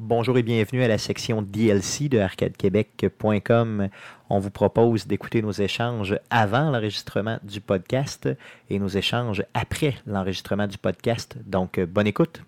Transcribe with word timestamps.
Bonjour 0.00 0.38
et 0.38 0.44
bienvenue 0.44 0.84
à 0.84 0.86
la 0.86 0.96
section 0.96 1.42
DLC 1.42 2.08
de 2.08 2.20
arcadequebec.com. 2.20 3.88
On 4.30 4.38
vous 4.38 4.50
propose 4.50 5.08
d'écouter 5.08 5.42
nos 5.42 5.50
échanges 5.50 6.16
avant 6.30 6.70
l'enregistrement 6.70 7.40
du 7.42 7.60
podcast 7.60 8.28
et 8.70 8.78
nos 8.78 8.86
échanges 8.86 9.42
après 9.54 9.96
l'enregistrement 10.06 10.68
du 10.68 10.78
podcast. 10.78 11.36
Donc, 11.44 11.80
bonne 11.80 12.06
écoute. 12.06 12.44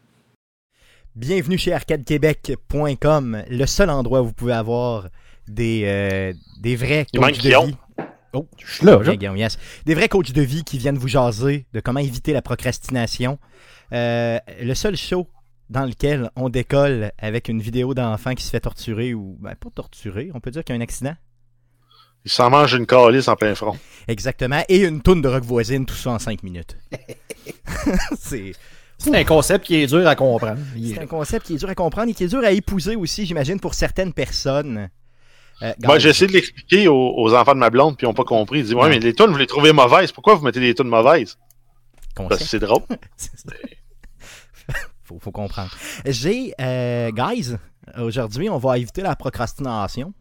Bienvenue 1.17 1.59
chez 1.59 1.73
arcadequebec.com, 1.73 3.43
le 3.51 3.67
seul 3.67 3.91
endroit 3.91 4.23
où 4.23 4.27
vous 4.27 4.33
pouvez 4.33 4.53
avoir 4.53 5.09
des, 5.49 5.83
euh, 5.87 6.33
des 6.61 6.77
vrais 6.77 7.05
coachs 7.13 7.43
de 7.43 7.49
vie. 7.49 7.77
Oh, 8.33 8.47
Je 8.59 8.75
suis 8.75 8.87
là, 8.87 9.01
yes. 9.35 9.59
Des 9.87 9.97
vrais 9.97 10.09
coachs 10.09 10.31
de 10.31 10.43
vie 10.43 10.63
qui 10.63 10.79
viennent 10.79 10.99
vous 10.99 11.09
jaser 11.09 11.67
de 11.73 11.81
comment 11.81 11.99
éviter 11.99 12.33
la 12.33 12.43
procrastination. 12.43 13.41
Euh, 13.93 14.39
le 14.63 14.75
seul 14.75 14.97
show 14.97 15.27
dans 15.71 15.85
lequel 15.87 16.31
on 16.37 16.49
décolle 16.49 17.13
avec 17.19 17.49
une 17.49 17.63
vidéo 17.63 17.95
d'enfant 17.95 18.35
qui 18.35 18.45
se 18.45 18.51
fait 18.51 18.61
torturer 18.61 19.15
ou 19.15 19.39
ben, 19.41 19.55
pas 19.55 19.71
torturer, 19.75 20.31
on 20.35 20.41
peut 20.41 20.51
dire 20.51 20.65
qu'il 20.65 20.75
y 20.75 20.79
a 20.79 20.81
un 20.81 20.83
accident. 20.83 21.15
Il 22.25 22.31
s'en 22.31 22.51
mange 22.51 22.75
une 22.75 22.87
calice 22.87 23.29
en 23.29 23.37
plein 23.37 23.55
front. 23.55 23.79
Exactement. 24.07 24.63
Et 24.69 24.81
une 24.81 25.01
toune 25.01 25.23
de 25.23 25.29
rock 25.29 25.45
voisine, 25.45 25.87
tout 25.87 25.95
ça 25.95 26.11
en 26.11 26.19
5 26.19 26.43
minutes. 26.43 26.77
c'est 28.19 28.53
C'est 28.99 29.17
un 29.17 29.25
concept 29.25 29.65
qui 29.65 29.77
est 29.77 29.87
dur 29.87 30.07
à 30.07 30.15
comprendre. 30.17 30.61
C'est 30.85 30.99
un 30.99 31.07
concept 31.07 31.47
qui 31.47 31.55
est 31.55 31.59
dur 31.59 31.71
à 31.71 31.75
comprendre 31.75 32.11
et 32.11 32.15
qui 32.15 32.25
est 32.25 32.29
dur 32.29 32.45
à 32.45 32.51
épouser 32.51 32.97
aussi, 32.97 33.25
j'imagine, 33.25 33.59
pour 33.59 33.73
certaines 33.73 34.13
personnes. 34.13 34.91
Euh, 35.63 35.73
Moi, 35.83 35.99
j'ai 35.99 36.11
essayé 36.11 36.27
de 36.27 36.33
l'expliquer 36.33 36.89
aux, 36.89 37.15
aux 37.17 37.33
enfants 37.35 37.55
de 37.55 37.59
ma 37.61 37.71
blonde, 37.71 37.97
puis 37.97 38.07
ils 38.07 38.09
n'ont 38.09 38.15
pas 38.15 38.25
compris. 38.25 38.59
Ils 38.59 38.65
disent 38.65 38.75
Ouais, 38.75 38.83
Non. 38.83 38.89
mais 38.91 38.99
les 38.99 39.15
tunes, 39.15 39.31
vous 39.31 39.39
les 39.39 39.47
trouvez 39.47 39.73
mauvaises. 39.73 40.13
Pourquoi 40.13 40.35
vous 40.35 40.45
mettez 40.45 40.61
des 40.61 40.75
tunes 40.75 40.89
mauvaises? 40.89 41.39
Parce 42.15 42.41
que 42.41 42.45
c'est 42.49 42.59
drôle. 42.59 42.83
faut, 45.11 45.19
faut 45.21 45.33
comprendre. 45.33 45.71
J'ai, 46.07 46.53
euh, 46.61 47.11
guys, 47.11 47.57
aujourd'hui, 47.99 48.49
on 48.49 48.59
va 48.59 48.79
éviter 48.79 49.03
la 49.03 49.17
procrastination. 49.17 50.13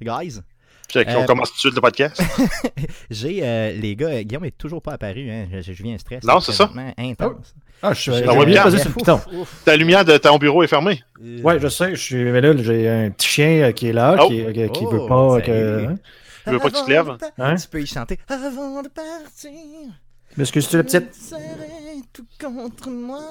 Guys, 0.00 0.40
Puis, 0.88 1.00
on 1.08 1.22
Euh, 1.22 1.24
commence 1.24 1.48
tout 1.50 1.54
de 1.56 1.60
suite 1.60 1.74
le 1.74 1.80
podcast. 1.80 2.22
j'ai, 3.10 3.40
euh, 3.42 3.72
les 3.72 3.96
gars, 3.96 4.22
Guillaume 4.22 4.44
est 4.44 4.56
toujours 4.56 4.80
pas 4.82 4.92
apparu, 4.92 5.28
hein, 5.30 5.46
je, 5.60 5.72
je 5.72 5.84
un 5.86 5.98
stress. 5.98 6.22
Non, 6.22 6.38
c'est 6.40 6.52
ça. 6.52 6.70
Intense. 6.96 7.54
Ah, 7.82 7.92
je 7.92 8.00
suis 8.00 8.12
sur 8.12 8.32
le 8.32 8.94
piton. 8.94 9.20
Ta 9.64 9.76
lumière 9.76 10.04
de 10.04 10.16
ton 10.16 10.38
bureau 10.38 10.62
est 10.62 10.68
fermée. 10.68 11.02
Euh, 11.22 11.40
Ouais, 11.42 11.58
je 11.58 11.68
sais, 11.68 11.90
je 11.96 12.00
suis 12.00 12.24
mais 12.24 12.40
là, 12.40 12.56
j'ai 12.56 12.88
un 12.88 13.10
petit 13.10 13.26
chien 13.28 13.72
qui 13.72 13.88
est 13.88 13.92
là, 13.92 14.16
Oh. 14.20 14.28
qui, 14.28 14.36
qui 14.72 14.84
Oh, 14.84 14.90
veut 14.90 15.06
pas 15.08 15.40
que. 15.40 15.46
salut. 15.46 15.86
hein? 15.88 15.94
Tu 16.44 16.50
veux 16.52 16.58
pas 16.60 16.70
que 16.70 16.76
tu 16.78 16.84
te 16.84 16.90
lèves? 16.90 17.16
Hein? 17.38 17.56
Tu 17.56 17.68
peux 17.68 17.82
y 17.82 17.86
chanter. 17.86 18.18
Avant 18.28 18.80
de 18.82 18.88
partir. 18.88 19.50
M'excuses-tu, 20.36 20.76
la 20.76 20.84
petite? 20.84 21.10
tout 22.12 22.26
contre 22.40 22.90
moi. 22.90 23.22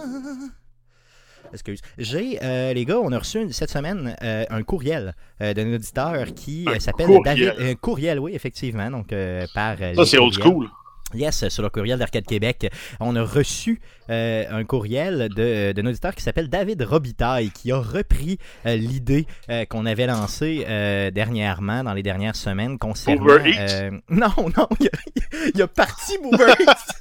Excuse. 1.53 1.79
J'ai, 1.97 2.39
euh, 2.43 2.73
les 2.73 2.85
gars, 2.85 2.99
on 2.99 3.11
a 3.11 3.19
reçu 3.19 3.41
une- 3.41 3.51
cette 3.53 3.69
semaine 3.69 4.15
euh, 4.23 4.45
un 4.49 4.63
courriel 4.63 5.13
euh, 5.41 5.53
d'un 5.53 5.73
auditeur 5.73 6.33
qui 6.35 6.65
s'appelle. 6.79 7.07
David. 7.23 7.53
Un 7.59 7.75
courriel, 7.75 8.19
oui, 8.19 8.31
effectivement. 8.35 8.89
Donc, 8.91 9.13
par. 9.53 9.77
Ça, 9.95 10.05
c'est 10.05 10.17
old 10.17 10.33
school. 10.33 10.67
Yes, 11.13 11.47
sur 11.49 11.63
le 11.63 11.69
courriel 11.69 11.99
d'Arcade 11.99 12.25
Québec, 12.25 12.69
on 12.99 13.15
a 13.15 13.23
reçu 13.23 13.79
euh, 14.09 14.43
un 14.49 14.65
courriel 14.65 15.29
de- 15.33 15.71
d'un 15.71 15.85
auditeur 15.85 16.13
qui 16.13 16.21
s'appelle 16.23 16.49
David 16.49 16.81
Robitaille, 16.81 17.52
qui 17.52 17.71
a 17.71 17.77
repris 17.77 18.37
euh, 18.65 18.75
l'idée 18.75 19.25
euh, 19.49 19.63
qu'on 19.65 19.85
avait 19.85 20.07
lancée 20.07 20.65
dernièrement, 21.13 21.83
dans 21.83 21.93
les 21.93 22.03
dernières 22.03 22.35
semaines, 22.35 22.77
concernant... 22.80 23.21
Uber 23.37 23.49
Eats? 23.52 23.91
non, 24.09 24.33
non, 24.57 24.67
il 24.80 24.87
a, 24.87 25.37
il 25.53 25.61
a 25.61 25.67
parti 25.67 26.17
Uber 26.21 26.53
Eats. 26.67 26.94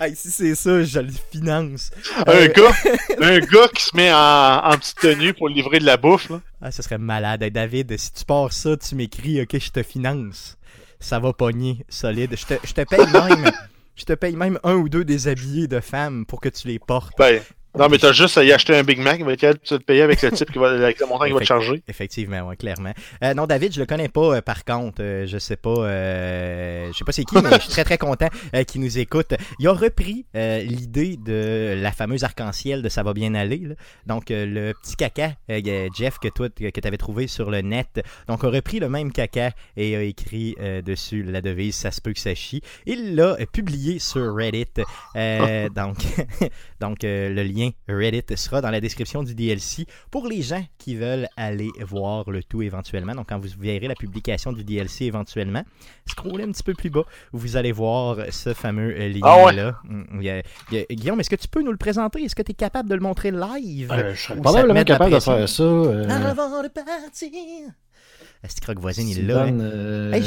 Hey, 0.00 0.14
si 0.16 0.30
c'est 0.30 0.54
ça, 0.54 0.82
je 0.82 0.98
le 1.00 1.10
finance. 1.30 1.90
Un 2.26 2.32
Euh, 2.32 2.48
gars, 2.48 2.72
un 3.20 3.38
gars 3.38 3.68
qui 3.74 3.82
se 3.84 3.96
met 3.96 4.12
en, 4.12 4.16
en 4.64 4.76
petite 4.78 4.98
tenue 4.98 5.34
pour 5.34 5.48
livrer 5.48 5.78
de 5.78 5.84
la 5.86 5.96
bouffe. 5.96 6.30
Là. 6.30 6.40
Ah, 6.60 6.70
ce 6.70 6.82
serait 6.82 6.98
malade. 6.98 7.42
Hey, 7.42 7.50
David, 7.50 7.96
si 7.98 8.12
tu 8.12 8.24
pars 8.24 8.52
ça, 8.52 8.76
tu 8.76 8.94
m'écris, 8.94 9.40
OK, 9.42 9.58
je 9.58 9.70
te 9.70 9.82
finance. 9.82 10.56
Ça 11.00 11.18
va 11.18 11.32
pogner, 11.32 11.84
solide. 11.88 12.34
Je 12.36 12.46
te, 12.46 12.66
je 12.66 12.72
te 12.72 12.82
paye 12.82 13.06
même... 13.12 13.50
Je 13.96 14.02
te 14.04 14.12
paye 14.12 14.34
même 14.34 14.58
un 14.64 14.74
ou 14.74 14.88
deux 14.88 15.04
déshabillés 15.04 15.68
de 15.68 15.78
femmes 15.78 16.26
pour 16.26 16.40
que 16.40 16.48
tu 16.48 16.66
les 16.66 16.80
portes. 16.80 17.12
Ben, 17.16 17.40
non, 17.76 17.88
mais 17.88 17.98
t'as 17.98 18.12
juste 18.12 18.38
à 18.38 18.44
y 18.44 18.52
acheter 18.52 18.76
un 18.76 18.84
Big 18.84 19.00
Mac. 19.00 19.16
Il 19.18 19.24
va 19.24 19.32
être 19.32 19.72
de 19.72 19.76
payer 19.78 20.02
avec 20.02 20.22
le 20.22 20.30
type 20.30 20.52
qui 20.52 20.58
va, 20.58 20.70
avec 20.70 21.00
le 21.00 21.06
montant 21.06 21.24
qu'il 21.24 21.34
va 21.34 21.40
te 21.40 21.44
charger. 21.44 21.82
Effectivement, 21.88 22.42
ouais, 22.42 22.56
clairement. 22.56 22.92
Euh, 23.22 23.34
non, 23.34 23.46
David, 23.46 23.72
je 23.74 23.80
le 23.80 23.86
connais 23.86 24.08
pas, 24.08 24.36
euh, 24.36 24.40
par 24.42 24.64
contre. 24.64 25.02
Euh, 25.02 25.26
je 25.26 25.38
sais 25.38 25.56
pas. 25.56 25.70
euh, 25.70 26.88
je 26.92 26.98
sais 26.98 27.04
pas 27.04 27.12
c'est 27.12 27.24
qui, 27.24 27.34
mais 27.42 27.50
je 27.54 27.60
suis 27.60 27.70
très 27.70 27.84
très 27.84 27.98
content 27.98 28.28
qu'il 28.68 28.80
nous 28.80 28.98
écoute. 28.98 29.34
Il 29.58 29.66
a 29.68 29.72
repris 29.72 30.24
l'idée 30.34 31.16
de 31.16 31.74
la 31.80 31.90
fameuse 31.92 32.24
arc-en-ciel 32.24 32.82
de 32.82 32.88
Ça 32.88 33.02
va 33.02 33.12
bien 33.12 33.34
aller. 33.34 33.58
là. 33.58 33.74
Donc, 34.06 34.24
le 34.30 34.72
petit 34.72 34.96
caca, 34.96 35.32
Jeff, 35.48 36.18
que 36.18 36.28
toi, 36.28 36.48
que 36.48 36.80
tu 36.80 36.86
avais 36.88 36.96
trouvé 36.96 37.26
sur 37.26 37.50
le 37.50 37.60
net. 37.60 38.02
Donc, 38.28 38.44
a 38.44 38.48
repris 38.48 38.78
le 38.78 38.88
même 38.88 39.12
caca 39.12 39.50
et 39.76 39.96
a 39.96 40.02
écrit 40.02 40.56
dessus 40.84 41.22
la 41.22 41.40
devise 41.40 41.74
Ça 41.74 41.90
se 41.90 42.00
peut 42.00 42.12
que 42.12 42.20
ça 42.20 42.34
chie. 42.34 42.62
Il 42.86 43.14
l'a 43.16 43.36
publié 43.52 43.98
sur 43.98 44.34
Reddit. 44.34 44.66
Euh, 45.16 45.68
donc, 45.70 45.96
donc 46.80 46.98
le 47.02 47.42
lien 47.42 47.63
Reddit 47.88 48.36
sera 48.36 48.60
dans 48.60 48.70
la 48.70 48.80
description 48.80 49.22
du 49.22 49.34
DLC 49.34 49.86
pour 50.10 50.26
les 50.28 50.42
gens 50.42 50.64
qui 50.78 50.96
veulent 50.96 51.28
aller 51.36 51.68
voir 51.80 52.30
le 52.30 52.42
tout 52.42 52.62
éventuellement. 52.62 53.14
Donc, 53.14 53.28
quand 53.28 53.38
vous 53.38 53.48
verrez 53.58 53.88
la 53.88 53.94
publication 53.94 54.52
du 54.52 54.64
DLC 54.64 55.04
éventuellement, 55.06 55.62
scrollez 56.06 56.44
un 56.44 56.52
petit 56.52 56.62
peu 56.62 56.74
plus 56.74 56.90
bas, 56.90 57.04
vous 57.32 57.56
allez 57.56 57.72
voir 57.72 58.18
ce 58.30 58.54
fameux 58.54 58.94
euh, 58.98 59.12
Ah 59.22 59.44
ouais? 59.44 59.52
lien-là. 59.54 59.78
Mm, 59.84 60.02
il 60.20 60.22
y 60.24 60.30
a- 60.30 60.42
il 60.72 60.78
y 60.78 60.80
a- 60.80 60.84
Guillaume, 60.94 61.20
est-ce 61.20 61.30
que 61.30 61.36
tu 61.36 61.48
peux 61.48 61.62
nous 61.62 61.72
le 61.72 61.76
présenter? 61.78 62.22
Est-ce 62.22 62.34
que 62.34 62.42
tu 62.42 62.52
es 62.52 62.54
capable 62.54 62.88
de 62.88 62.94
le 62.94 63.00
montrer 63.00 63.30
live? 63.30 63.90
Euh, 63.92 64.14
je 64.14 64.20
serais 64.22 64.40
probablement 64.40 64.74
la 64.74 64.84
capable 64.84 65.12
de 65.14 65.20
faire 65.20 65.48
ça. 65.48 65.62
euh, 65.62 66.08
Avant 66.08 66.62
de 66.62 66.68
partir. 66.68 67.28
Est-ce 68.42 68.56
que 68.56 68.60
Croque 68.60 68.78
Voisine, 68.80 69.08
il 69.08 69.26
là? 69.26 69.44
hein? 69.44 69.58
euh, 69.60 70.12
Hey, 70.12 70.22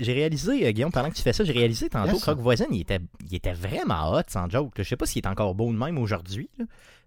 j'ai- 0.00 0.12
réalisé, 0.12 0.66
euh, 0.66 0.70
Guillaume, 0.72 0.92
pendant 0.92 1.10
que 1.10 1.14
tu 1.14 1.22
fais 1.22 1.32
ça, 1.32 1.44
j'ai 1.44 1.52
réalisé 1.52 1.88
tantôt 1.88 2.12
Yes. 2.12 2.20
Croque 2.22 2.38
Voisine, 2.40 2.66
il 2.70 2.80
était, 2.80 3.00
il 3.30 3.34
était 3.36 3.52
vraiment 3.52 4.12
hot, 4.12 4.22
sans 4.28 4.48
joke. 4.50 4.72
Je 4.78 4.82
sais 4.82 4.96
pas 4.96 5.06
s'il 5.06 5.24
est 5.24 5.28
encore 5.28 5.54
beau 5.54 5.72
de 5.72 5.78
même 5.78 5.98
aujourd'hui, 5.98 6.48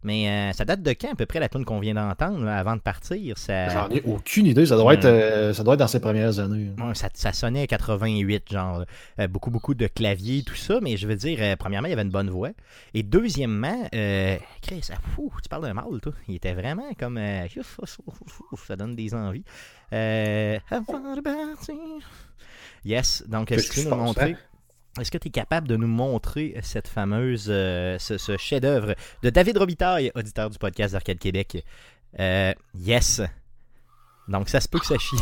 mais 0.04 0.30
euh, 0.30 0.54
ça 0.54 0.64
date 0.66 0.82
de 0.82 0.92
quand, 0.92 1.12
à 1.12 1.16
peu 1.16 1.26
près, 1.26 1.40
la 1.40 1.50
tune 1.50 1.66
qu'on 1.66 1.80
vient 1.80 1.94
d'entendre, 1.94 2.48
avant 2.48 2.76
de 2.76 2.82
partir? 2.82 3.38
Ça, 3.38 3.68
J'en 3.70 3.90
ai 3.90 4.02
aucune 4.06 4.46
idée. 4.46 4.66
Ça 4.66 4.76
doit, 4.78 4.94
Hmm. 4.94 4.98
être, 4.98 5.06
euh, 5.06 5.54
ça 5.54 5.64
doit 5.64 5.74
être 5.74 5.80
dans 5.82 5.88
ses 5.88 6.00
premières 6.00 6.40
années. 6.40 6.72
Ouais, 6.78 6.96
ça, 6.96 7.10
ça 7.14 7.34
sonnait 7.34 7.68
88, 7.68 8.52
genre, 8.52 8.86
euh, 9.20 9.28
beaucoup, 9.28 9.52
beaucoup 9.52 9.74
de 9.76 9.88
claviers, 9.88 10.44
tout 10.44 10.56
ça, 10.56 10.80
mais 10.82 10.96
je 10.98 11.06
veux 11.08 11.16
dire, 11.16 11.38
euh, 11.42 11.56
premièrement, 11.58 11.88
il 11.88 11.94
avait 11.94 12.02
une 12.04 12.10
bonne 12.12 12.30
voix, 12.30 12.50
et 12.94 13.04
deuxièmement, 13.04 13.88
euh, 13.94 14.38
Chris, 14.62 14.82
ah, 14.92 14.98
fou, 15.16 15.32
tu 15.44 15.50
parles 15.50 15.64
d'un 15.64 15.74
mâle, 15.74 16.00
toi, 16.02 16.14
il 16.28 16.36
était 16.36 16.54
vraiment 16.54 16.90
comme, 16.98 17.18
euh, 17.18 17.46
ça 18.68 18.76
donne 18.76 18.96
des 18.96 19.14
envies. 19.14 19.44
Euh. 19.94 20.60
Yes, 22.86 23.24
donc, 23.28 23.52
est-ce 23.52 23.70
que 23.70 23.74
tu 23.74 23.84
peux 23.84 23.90
nous 23.90 23.96
montrer... 23.96 24.36
Est-ce 25.00 25.12
que 25.12 25.18
tu 25.18 25.28
es 25.28 25.32
capable 25.32 25.68
de 25.68 25.76
nous 25.76 25.88
montrer 25.88 26.56
cette 26.62 26.88
fameuse, 26.88 27.48
euh, 27.50 27.98
ce, 28.00 28.18
ce 28.18 28.38
chef-d'œuvre 28.38 28.96
de 29.24 29.30
David 29.30 29.58
Robitaille, 29.58 30.12
auditeur 30.16 30.50
du 30.50 30.58
podcast 30.58 30.94
d'Arcade 30.94 31.20
Québec? 31.20 31.64
Euh, 32.20 32.54
yes. 32.78 33.22
Donc, 34.28 34.50
ça 34.50 34.60
se 34.60 34.68
peut 34.68 34.80
que 34.80 34.86
ça 34.86 34.98
chie. 34.98 35.16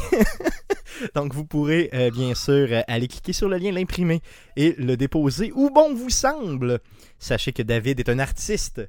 Donc, 1.16 1.34
vous 1.34 1.46
pourrez 1.46 1.90
euh, 1.94 2.10
bien 2.10 2.34
sûr 2.34 2.70
aller 2.88 3.08
cliquer 3.08 3.34
sur 3.34 3.50
le 3.50 3.58
lien, 3.58 3.72
l'imprimer 3.72 4.22
et 4.56 4.74
le 4.78 4.98
déposer 4.98 5.52
où 5.54 5.70
bon 5.70 5.94
vous 5.94 6.10
semble. 6.10 6.80
Sachez 7.20 7.52
que 7.52 7.62
David 7.62 8.00
est 8.00 8.10
un 8.10 8.20
artiste 8.20 8.82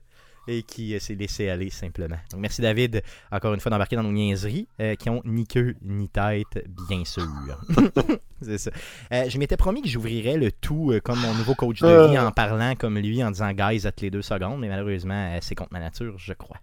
et 0.49 0.63
qui 0.63 0.95
euh, 0.95 0.99
s'est 0.99 1.15
laissé 1.15 1.49
aller 1.49 1.71
simplement. 1.71 2.17
Donc, 2.33 2.41
merci 2.41 2.63
David, 2.63 3.03
encore 3.31 3.55
une 3.55 3.61
fois, 3.61 3.71
d'embarquer 3.71 3.97
dans 3.97 4.03
nos 4.03 4.13
niaiseries 4.13 4.67
euh, 4.81 4.97
qui 4.97 5.11
ont 5.11 5.23
ni 5.25 5.47
queue 5.47 5.77
ni 5.83 6.09
tête, 6.09 6.65
bien 6.89 7.05
sûr. 7.05 7.29
C'est 8.43 8.59
ça. 8.59 8.71
Euh, 9.13 9.29
je 9.29 9.39
m'étais 9.39 9.59
promis 9.59 9.83
que 9.83 9.89
j'ouvrirais 9.89 10.37
le 10.37 10.51
tout 10.51 10.99
comme 11.05 11.21
mon 11.21 11.35
nouveau 11.35 11.55
coach 11.55 11.81
de 11.81 12.11
vie 12.11 12.19
en 12.19 12.33
parlant 12.33 12.75
comme 12.77 12.99
lui, 12.99 13.23
en 13.23 13.31
disant 13.31 13.53
guys, 13.53 13.87
à 13.87 13.93
les 14.01 14.11
deux 14.11 14.23
secondes, 14.23 14.61
mais 14.61 14.69
malheureusement, 14.69 15.37
c'est 15.43 15.55
contre 15.55 15.73
ma 15.73 15.81
nature, 15.81 16.17
je 16.19 16.33
crois. 16.33 16.59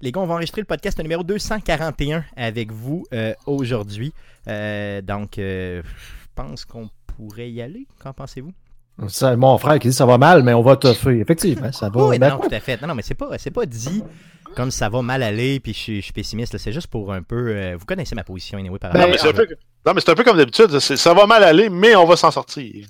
Les 0.00 0.10
gars, 0.10 0.20
on 0.20 0.26
va 0.26 0.34
enregistrer 0.34 0.62
le 0.62 0.66
podcast 0.66 0.98
numéro 1.00 1.22
241 1.22 2.24
avec 2.36 2.72
vous 2.72 3.04
aujourd'hui. 3.46 4.12
Donc, 4.46 5.34
je 5.36 5.82
pense 6.34 6.64
qu'on 6.64 6.90
pourrait 7.06 7.50
y 7.50 7.62
aller. 7.62 7.86
Qu'en 8.00 8.12
pensez-vous? 8.12 8.52
C'est 9.08 9.36
mon 9.36 9.58
frère 9.58 9.78
qui 9.78 9.88
dit 9.88 9.94
ça 9.94 10.06
va 10.06 10.18
mal, 10.18 10.42
mais 10.42 10.54
on 10.54 10.62
va 10.62 10.76
toffer. 10.76 11.18
Effectivement, 11.20 11.72
ça 11.72 11.88
va. 11.88 12.06
oui, 12.06 12.18
non, 12.18 12.38
tout 12.38 12.48
à 12.54 12.60
fait. 12.60 12.80
Non, 12.80 12.88
non, 12.88 12.94
mais 12.94 13.02
c'est 13.02 13.14
pas, 13.14 13.28
c'est 13.38 13.50
pas 13.50 13.66
dit 13.66 14.02
comme 14.54 14.70
ça 14.70 14.88
va 14.88 15.02
mal 15.02 15.22
aller, 15.24 15.58
puis 15.58 15.72
je, 15.72 15.78
suis- 15.78 15.96
je 15.96 16.04
suis 16.04 16.12
pessimiste. 16.12 16.56
C'est 16.58 16.72
juste 16.72 16.86
pour 16.86 17.12
un 17.12 17.22
peu. 17.22 17.48
euh, 17.48 17.76
vous 17.76 17.84
connaissez 17.86 18.14
ma 18.14 18.22
position, 18.22 18.56
anyway, 18.58 18.78
par 18.78 18.92
Non, 18.94 19.00
rapport 19.00 19.12
mais 19.12 19.18
c'est 19.18 19.26
à- 19.26 19.30
un 19.30 19.32
peu, 19.34 19.46
non, 19.84 19.92
mais 19.94 20.00
c'est 20.00 20.10
un 20.10 20.14
peu 20.14 20.22
comme 20.22 20.36
d'habitude. 20.36 20.78
Ça 20.78 21.12
va 21.14 21.26
mal 21.26 21.42
aller, 21.42 21.68
mais 21.70 21.96
on 21.96 22.06
va 22.06 22.14
s'en 22.16 22.30
sortir. 22.30 22.86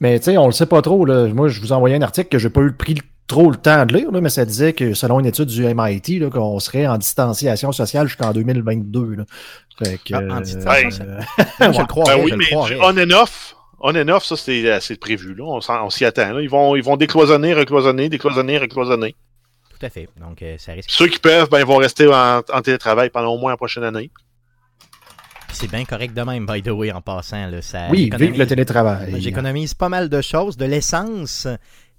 Mais 0.00 0.18
tu 0.18 0.26
sais, 0.26 0.36
on 0.36 0.46
le 0.46 0.52
sait 0.52 0.66
pas 0.66 0.82
trop. 0.82 1.04
Là. 1.06 1.28
Moi, 1.28 1.48
je 1.48 1.60
vous 1.60 1.68
ai 1.68 1.72
envoyé 1.72 1.96
un 1.96 2.02
article 2.02 2.28
que 2.28 2.38
j'ai 2.38 2.50
pas 2.50 2.60
eu 2.60 2.72
pris 2.72 2.96
trop 3.28 3.50
le 3.50 3.56
temps 3.56 3.86
de 3.86 3.94
lire, 3.96 4.10
là, 4.10 4.20
mais 4.20 4.28
ça 4.28 4.44
disait 4.44 4.72
que 4.74 4.92
selon 4.94 5.20
une 5.20 5.26
étude 5.26 5.46
du 5.46 5.64
MIT, 5.64 6.18
là, 6.18 6.28
qu'on 6.28 6.58
serait 6.58 6.86
en 6.86 6.98
distanciation 6.98 7.72
sociale 7.72 8.08
jusqu'en 8.08 8.32
2022. 8.32 9.14
Là. 9.14 9.24
Fait 9.82 9.98
que, 10.04 10.14
Ah, 10.14 10.36
en 10.36 10.40
distanciation 10.40 11.04
euh, 11.08 11.20
je 11.72 11.80
le 11.80 11.86
croirais, 11.86 12.16
Ben 12.16 12.24
oui, 12.24 12.32
mais 12.36 12.54
on 12.54 12.98
and 12.98 13.10
off, 13.22 13.54
on 13.82 13.94
and 13.94 14.08
off, 14.08 14.24
ça 14.24 14.36
c'est 14.36 14.80
c'est 14.80 14.98
prévu. 14.98 15.34
Là. 15.34 15.44
On, 15.44 15.90
s'y 15.90 16.04
attend. 16.04 16.32
Là. 16.32 16.40
Ils, 16.40 16.48
vont, 16.48 16.76
ils 16.76 16.82
vont 16.82 16.96
décloisonner, 16.96 17.52
recloisonner, 17.52 18.08
décloisonner, 18.08 18.58
recloisonner. 18.58 19.14
tout 19.68 19.84
à 19.84 19.90
fait. 19.90 20.08
Donc, 20.20 20.40
euh, 20.42 20.56
ça 20.58 20.72
risque. 20.72 20.90
Ceux 20.90 21.08
qui 21.08 21.18
peuvent, 21.18 21.50
ben, 21.50 21.58
ils 21.58 21.66
vont 21.66 21.76
rester 21.76 22.06
en, 22.06 22.38
en 22.38 22.62
télétravail 22.62 23.10
pendant 23.10 23.34
au 23.34 23.38
moins 23.38 23.50
la 23.50 23.56
prochaine 23.56 23.84
année. 23.84 24.10
C'est 25.52 25.70
bien 25.70 25.84
correct 25.84 26.14
de 26.14 26.22
même, 26.22 26.46
by 26.46 26.62
the 26.62 26.68
way, 26.68 26.90
en 26.92 27.02
passant. 27.02 27.46
Là, 27.48 27.60
ça 27.60 27.88
Oui, 27.90 28.10
vive 28.16 28.38
le 28.38 28.46
télétravail. 28.46 29.20
J'économise 29.20 29.74
pas 29.74 29.88
mal 29.88 30.08
de 30.08 30.20
choses, 30.22 30.56
de 30.56 30.64
l'essence 30.64 31.46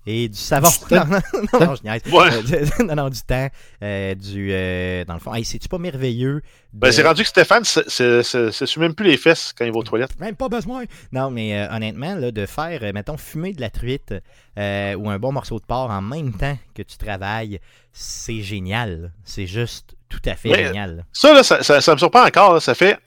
et 0.05 0.27
du 0.29 0.38
savon. 0.38 0.67
Du 0.89 0.95
Non, 0.95 1.05
non, 1.05 1.19
non, 1.59 1.65
non, 1.67 1.75
je 1.75 1.83
niaise. 1.83 2.01
Ouais. 2.11 2.29
Euh, 2.33 2.41
du- 2.41 2.83
non, 2.85 2.95
non, 2.95 3.09
du 3.09 3.21
temps, 3.21 3.47
euh, 3.81 4.15
du, 4.15 4.50
euh, 4.51 5.05
dans 5.05 5.13
le 5.13 5.19
fond. 5.19 5.33
Hey, 5.33 5.45
c'est-tu 5.45 5.67
pas 5.69 5.77
merveilleux? 5.77 6.41
Ben, 6.73 6.91
c'est 6.91 7.03
rendu 7.03 7.21
que 7.23 7.27
Stéphane 7.29 7.63
se- 7.63 7.88
se 7.89 8.21
se- 8.23 8.51
se 8.51 8.65
suit 8.65 8.79
même 8.81 8.95
plus 8.95 9.05
les 9.05 9.17
fesses 9.17 9.53
quand 9.57 9.63
il 9.65 9.71
va 9.71 9.77
aux 9.77 9.83
toilettes. 9.83 10.19
Même 10.19 10.35
pas 10.35 10.50
besoin. 10.50 10.83
Non, 11.11 11.29
mais 11.31 11.57
euh, 11.57 11.67
honnêtement, 11.73 12.15
là, 12.15 12.31
de 12.31 12.45
faire, 12.45 12.81
mettons, 12.94 13.17
fumer 13.17 13.53
de 13.53 13.61
la 13.61 13.69
truite 13.69 14.13
euh, 14.57 14.95
ou 14.95 15.09
un 15.09 15.19
bon 15.19 15.31
morceau 15.31 15.59
de 15.59 15.65
porc 15.65 15.89
en 15.89 16.01
même 16.01 16.33
temps 16.33 16.57
que 16.75 16.81
tu 16.81 16.97
travailles, 16.97 17.59
c'est 17.91 18.41
génial. 18.41 19.11
C'est 19.23 19.45
juste 19.47 19.95
tout 20.09 20.21
à 20.25 20.35
fait 20.35 20.50
Mais- 20.50 20.65
génial. 20.67 21.05
Ça, 21.13 21.33
là, 21.33 21.44
ça, 21.44 21.63
ça, 21.63 21.79
ça 21.81 21.94
me 21.94 21.97
surprend 21.97 22.25
encore. 22.25 22.53
là. 22.55 22.59
Ça 22.59 22.73
fait 22.75 22.97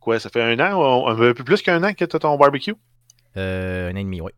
quoi? 0.00 0.18
Ça 0.20 0.30
fait 0.30 0.42
un 0.42 0.58
an, 0.60 1.02
ou 1.02 1.08
un 1.08 1.14
peu 1.16 1.34
plus 1.44 1.60
qu'un 1.62 1.82
an 1.82 1.92
que 1.94 2.04
tu 2.04 2.14
as 2.16 2.18
ton 2.18 2.36
barbecue? 2.36 2.74
Euh, 3.36 3.90
un 3.90 3.94
an 3.94 3.96
et 3.98 4.04
demi, 4.04 4.20
oui. 4.20 4.32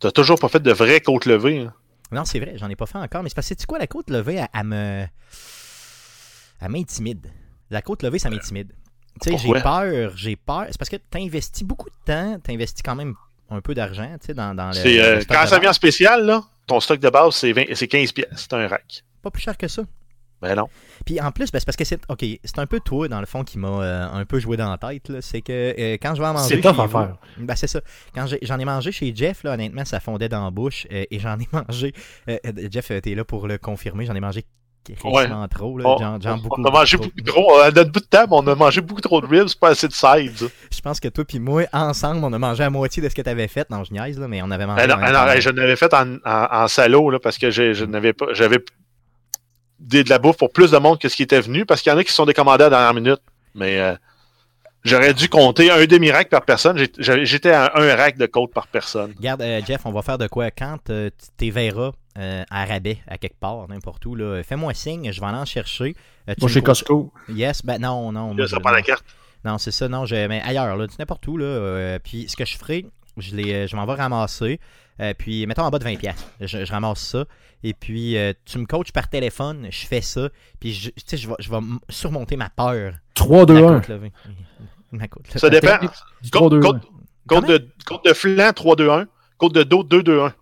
T'as 0.00 0.10
toujours 0.12 0.38
pas 0.38 0.48
fait 0.48 0.60
de 0.62 0.72
vraie 0.72 1.00
côte 1.00 1.26
levée. 1.26 1.60
hein? 1.60 1.72
Non, 2.12 2.24
c'est 2.24 2.38
vrai, 2.40 2.54
j'en 2.56 2.68
ai 2.70 2.76
pas 2.76 2.86
fait 2.86 2.98
encore, 2.98 3.22
mais 3.22 3.28
c'est 3.28 3.34
parce 3.34 3.48
que, 3.48 3.54
tu 3.54 3.60
sais 3.60 3.66
quoi, 3.66 3.78
la 3.78 3.86
côte 3.86 4.08
levée, 4.10 4.36
elle, 4.36 4.48
elle 4.54 4.64
me. 4.64 5.04
Elle 6.60 6.68
m'intimide. 6.70 7.26
La 7.70 7.82
côte 7.82 8.02
levée, 8.02 8.18
ça 8.18 8.30
m'intimide. 8.30 8.72
Tu 9.20 9.30
sais, 9.30 9.38
j'ai 9.38 9.52
peur, 9.60 10.12
j'ai 10.16 10.36
peur. 10.36 10.66
C'est 10.70 10.78
parce 10.78 10.88
que 10.88 10.96
tu 10.96 11.18
investis 11.18 11.64
beaucoup 11.66 11.88
de 11.90 11.94
temps, 12.04 12.38
tu 12.42 12.52
investis 12.52 12.82
quand 12.82 12.94
même 12.94 13.14
un 13.50 13.60
peu 13.60 13.74
d'argent, 13.74 14.10
tu 14.20 14.26
sais, 14.28 14.34
dans, 14.34 14.54
dans 14.54 14.68
le. 14.68 14.72
C'est, 14.74 15.00
euh, 15.00 15.16
le 15.16 15.20
stock 15.22 15.36
quand 15.36 15.42
de 15.44 15.48
ça 15.48 15.54
base. 15.56 15.60
vient 15.60 15.70
en 15.70 15.74
spécial, 15.74 16.24
là, 16.26 16.44
ton 16.66 16.80
stock 16.80 17.00
de 17.00 17.10
base, 17.10 17.34
c'est 17.34 17.52
20 17.52 17.64
c'est 17.74 17.88
15 17.88 18.12
pièces. 18.12 18.28
C'est 18.36 18.52
un 18.54 18.66
rack. 18.68 19.04
Pas 19.22 19.30
plus 19.30 19.42
cher 19.42 19.56
que 19.56 19.66
ça. 19.68 19.82
Ben 20.40 20.54
non. 20.54 20.68
Puis 21.04 21.20
en 21.20 21.32
plus, 21.32 21.50
ben, 21.50 21.58
c'est 21.58 21.64
parce 21.64 21.76
que 21.76 21.84
c'est. 21.84 22.00
Ok, 22.08 22.24
c'est 22.44 22.58
un 22.58 22.66
peu 22.66 22.78
toi, 22.80 23.08
dans 23.08 23.20
le 23.20 23.26
fond, 23.26 23.42
qui 23.44 23.58
m'a 23.58 23.68
euh, 23.68 24.06
un 24.12 24.24
peu 24.24 24.38
joué 24.38 24.56
dans 24.56 24.70
la 24.70 24.78
tête. 24.78 25.08
là. 25.08 25.20
C'est 25.20 25.40
que 25.40 25.52
euh, 25.52 25.96
quand 26.00 26.14
je 26.14 26.20
vais 26.22 26.28
en 26.28 26.32
manger. 26.34 26.56
C'est 26.56 26.60
tough 26.60 26.76
chez 26.76 26.82
à 26.82 26.88
faire. 26.88 27.16
Ben, 27.38 27.56
c'est 27.56 27.66
ça. 27.66 27.80
Quand 28.14 28.26
j'en 28.42 28.58
ai 28.58 28.64
mangé 28.64 28.92
chez 28.92 29.12
Jeff, 29.14 29.42
là, 29.42 29.54
honnêtement, 29.54 29.84
ça 29.84 29.98
fondait 30.00 30.28
dans 30.28 30.44
la 30.44 30.50
bouche. 30.50 30.86
euh, 30.92 31.04
et 31.10 31.18
j'en 31.18 31.38
ai 31.38 31.48
mangé. 31.52 31.92
Jeff, 32.70 32.92
t'es 33.02 33.14
là 33.14 33.24
pour 33.24 33.48
le 33.48 33.58
confirmer. 33.58 34.06
J'en 34.06 34.14
ai 34.14 34.20
mangé 34.20 34.44
quasiment 34.84 35.46
trop. 35.48 35.76
Là, 35.76 35.84
On, 35.86 35.98
genre, 35.98 36.20
genre 36.20 36.36
on- 36.38 36.42
beaucoup, 36.42 36.62
on 36.62 36.64
a 36.64 36.70
mangé 36.70 36.96
trop. 36.96 37.06
beaucoup 37.06 37.20
trop. 37.26 37.58
À 37.60 37.70
notre 37.70 37.90
bout 37.90 38.00
de 38.00 38.06
table, 38.06 38.32
on 38.32 38.46
a 38.46 38.54
mangé 38.54 38.80
beaucoup 38.80 39.00
trop 39.02 39.20
de 39.20 39.26
ribs, 39.26 39.54
pas 39.60 39.70
assez 39.70 39.86
de 39.88 39.92
sides. 39.92 40.48
Je 40.72 40.80
pense 40.80 40.98
que 41.00 41.08
toi 41.08 41.24
puis 41.26 41.38
moi, 41.40 41.64
ensemble, 41.72 42.24
on 42.24 42.32
a 42.32 42.38
mangé 42.38 42.62
à 42.64 42.70
moitié 42.70 43.02
de 43.02 43.08
ce 43.08 43.14
que 43.14 43.20
t'avais 43.22 43.48
fait. 43.48 43.68
Non, 43.70 43.84
je 43.84 43.92
niaise, 43.92 44.18
là, 44.18 44.28
mais 44.28 44.40
on 44.40 44.50
avait 44.50 44.64
mangé. 44.66 44.82
Ah 44.84 44.86
non, 44.86 44.94
ah 45.02 45.12
non, 45.34 45.40
je 45.40 45.50
l'avais 45.50 45.76
fait 45.76 45.92
en, 45.92 46.14
en, 46.24 46.46
en 46.64 46.68
salaud 46.68 47.10
là, 47.10 47.18
parce 47.18 47.36
que 47.36 47.50
je 47.50 47.84
n'avais 47.84 48.12
pas. 48.14 48.26
Des- 49.80 50.04
de 50.04 50.10
la 50.10 50.18
bouffe 50.18 50.36
pour 50.36 50.52
plus 50.52 50.70
de 50.72 50.78
monde 50.78 50.98
que 50.98 51.08
ce 51.08 51.16
qui 51.16 51.22
était 51.22 51.40
venu, 51.40 51.64
parce 51.64 51.82
qu'il 51.82 51.92
y 51.92 51.94
en 51.94 51.98
a 51.98 52.04
qui 52.04 52.10
se 52.10 52.16
sont 52.16 52.26
décommandés 52.26 52.64
à 52.64 52.68
la 52.68 52.76
dernière 52.76 52.94
minute. 52.94 53.20
Mais 53.54 53.78
euh, 53.78 53.94
j'aurais 54.84 55.14
dû 55.14 55.28
compter 55.28 55.70
un 55.70 55.84
demi-rack 55.86 56.28
par 56.28 56.42
personne. 56.44 56.78
J'étais 56.98 57.50
à 57.52 57.72
un 57.76 57.94
rack 57.96 58.16
de 58.18 58.26
côte 58.26 58.52
par 58.52 58.66
personne. 58.66 59.14
Regarde, 59.16 59.42
euh, 59.42 59.60
Jeff, 59.66 59.82
on 59.84 59.92
va 59.92 60.02
faire 60.02 60.18
de 60.18 60.26
quoi? 60.26 60.50
Quand 60.50 60.90
euh, 60.90 61.10
tu 61.10 61.26
t'es 61.36 61.50
verras 61.50 61.92
euh, 62.18 62.42
à 62.50 62.64
rabais, 62.64 62.98
à 63.06 63.18
quelque 63.18 63.38
part, 63.38 63.68
n'importe 63.68 64.04
où. 64.06 64.14
là, 64.16 64.42
Fais-moi 64.42 64.74
signe, 64.74 65.12
je 65.12 65.20
vais 65.20 65.26
aller 65.26 65.38
en 65.38 65.44
chercher. 65.44 65.94
Euh, 66.28 66.34
tu 66.34 66.40
Moi, 66.40 66.50
chez 66.50 66.60
co- 66.60 66.66
Costco. 66.66 67.12
Yes, 67.28 67.64
ben 67.64 67.78
non, 67.80 68.10
non. 68.12 68.34
Moi, 68.34 68.48
ça 68.48 68.56
je- 68.56 68.60
prend 68.60 68.70
la 68.72 68.78
non. 68.78 68.84
carte? 68.84 69.04
Non, 69.44 69.58
c'est 69.58 69.70
ça, 69.70 69.88
non, 69.88 70.04
je, 70.04 70.26
mais 70.26 70.42
ailleurs, 70.44 70.76
là, 70.76 70.86
n'importe 70.98 71.24
où, 71.28 71.36
là. 71.36 71.44
euh, 71.44 71.98
puis 72.02 72.28
ce 72.28 72.34
que 72.36 72.44
je 72.44 72.56
ferai, 72.58 72.86
je, 73.16 73.36
les, 73.36 73.68
je 73.68 73.76
m'en 73.76 73.86
vais 73.86 73.94
ramasser. 73.94 74.58
Euh, 75.00 75.14
puis, 75.16 75.46
mettons 75.46 75.62
en 75.62 75.70
bas 75.70 75.78
de 75.78 75.84
20$. 75.84 75.96
piastres. 75.98 76.26
Je, 76.40 76.64
je 76.64 76.72
ramasse 76.72 77.00
ça. 77.00 77.24
Et 77.62 77.74
puis, 77.74 78.16
euh, 78.16 78.32
tu 78.44 78.58
me 78.58 78.66
coaches 78.66 78.92
par 78.92 79.08
téléphone, 79.08 79.66
je 79.70 79.86
fais 79.86 80.00
ça. 80.00 80.28
Puis, 80.60 80.72
je, 80.72 80.90
tu 80.90 80.94
sais, 81.06 81.16
je 81.16 81.28
vais, 81.28 81.34
je 81.38 81.50
vais 81.50 81.56
m- 81.58 81.78
surmonter 81.88 82.36
ma 82.36 82.50
peur. 82.50 82.94
3, 83.14 83.46
de 83.46 83.54
2, 83.54 83.60
la 83.60 83.68
1. 83.68 83.74
côte 83.80 83.88
levée. 83.88 84.12
Ma 84.92 85.06
côte 85.08 85.26
levée. 85.28 85.38
Ça 85.40 85.50
dépend. 85.50 85.78
Du 86.22 86.30
3, 86.30 86.48
Côte, 86.48 86.52
2, 86.52 86.58
1. 86.58 86.60
côte, 86.62 86.82
côte 87.28 87.46
de, 87.48 87.68
côte 87.84 88.04
de 88.06 88.12
flanc, 88.14 88.50
3-2-1. 88.50 89.06
Côte 89.36 89.54
de 89.54 89.62
dos, 89.62 89.84
2-2-1. 89.84 90.32